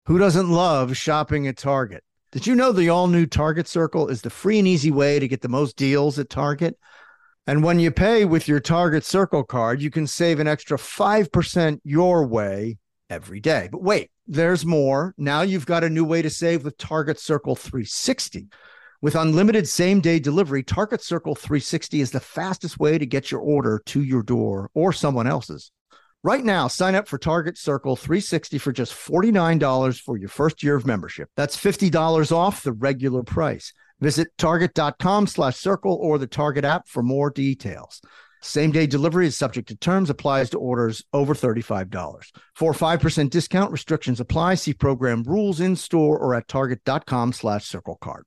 Who 0.05 0.17
doesn't 0.17 0.49
love 0.49 0.97
shopping 0.97 1.45
at 1.45 1.57
Target? 1.57 2.03
Did 2.31 2.47
you 2.47 2.55
know 2.55 2.71
the 2.71 2.89
all 2.89 3.07
new 3.07 3.27
Target 3.27 3.67
Circle 3.67 4.07
is 4.07 4.23
the 4.23 4.31
free 4.31 4.57
and 4.57 4.67
easy 4.67 4.89
way 4.89 5.19
to 5.19 5.27
get 5.27 5.41
the 5.41 5.47
most 5.47 5.75
deals 5.75 6.17
at 6.17 6.27
Target? 6.27 6.75
And 7.45 7.63
when 7.63 7.79
you 7.79 7.91
pay 7.91 8.25
with 8.25 8.47
your 8.47 8.59
Target 8.59 9.05
Circle 9.05 9.43
card, 9.43 9.79
you 9.79 9.91
can 9.91 10.07
save 10.07 10.39
an 10.39 10.47
extra 10.47 10.77
5% 10.77 11.81
your 11.83 12.25
way 12.25 12.79
every 13.11 13.39
day. 13.39 13.69
But 13.71 13.83
wait, 13.83 14.09
there's 14.25 14.65
more. 14.65 15.13
Now 15.19 15.43
you've 15.43 15.67
got 15.67 15.83
a 15.83 15.89
new 15.89 16.03
way 16.03 16.23
to 16.23 16.31
save 16.31 16.63
with 16.63 16.79
Target 16.79 17.19
Circle 17.19 17.55
360. 17.55 18.47
With 19.03 19.15
unlimited 19.15 19.67
same 19.67 20.01
day 20.01 20.17
delivery, 20.17 20.63
Target 20.63 21.03
Circle 21.03 21.35
360 21.35 22.01
is 22.01 22.09
the 22.09 22.19
fastest 22.19 22.79
way 22.79 22.97
to 22.97 23.05
get 23.05 23.29
your 23.29 23.41
order 23.41 23.83
to 23.85 24.01
your 24.01 24.23
door 24.23 24.71
or 24.73 24.93
someone 24.93 25.27
else's. 25.27 25.71
Right 26.23 26.43
now, 26.43 26.67
sign 26.67 26.93
up 26.93 27.07
for 27.07 27.17
Target 27.17 27.57
Circle 27.57 27.95
360 27.95 28.59
for 28.59 28.71
just 28.71 28.93
$49 28.93 29.99
for 29.99 30.17
your 30.17 30.29
first 30.29 30.61
year 30.61 30.75
of 30.75 30.85
membership. 30.85 31.29
That's 31.35 31.57
$50 31.57 32.31
off 32.31 32.61
the 32.61 32.73
regular 32.73 33.23
price. 33.23 33.73
Visit 33.99 34.27
target.com 34.37 35.25
slash 35.25 35.57
circle 35.57 35.97
or 35.99 36.19
the 36.19 36.27
Target 36.27 36.63
app 36.63 36.87
for 36.87 37.01
more 37.01 37.31
details. 37.31 38.01
Same 38.43 38.71
day 38.71 38.85
delivery 38.85 39.25
is 39.25 39.37
subject 39.37 39.67
to 39.69 39.75
terms, 39.75 40.11
applies 40.11 40.51
to 40.51 40.59
orders 40.59 41.03
over 41.11 41.33
$35. 41.33 42.25
For 42.55 42.73
5% 42.73 43.29
discount, 43.31 43.71
restrictions 43.71 44.19
apply. 44.19 44.55
See 44.55 44.73
program 44.73 45.23
rules 45.23 45.59
in 45.59 45.75
store 45.75 46.19
or 46.19 46.35
at 46.35 46.47
target.com 46.47 47.33
slash 47.33 47.65
circle 47.65 47.97
card. 47.99 48.25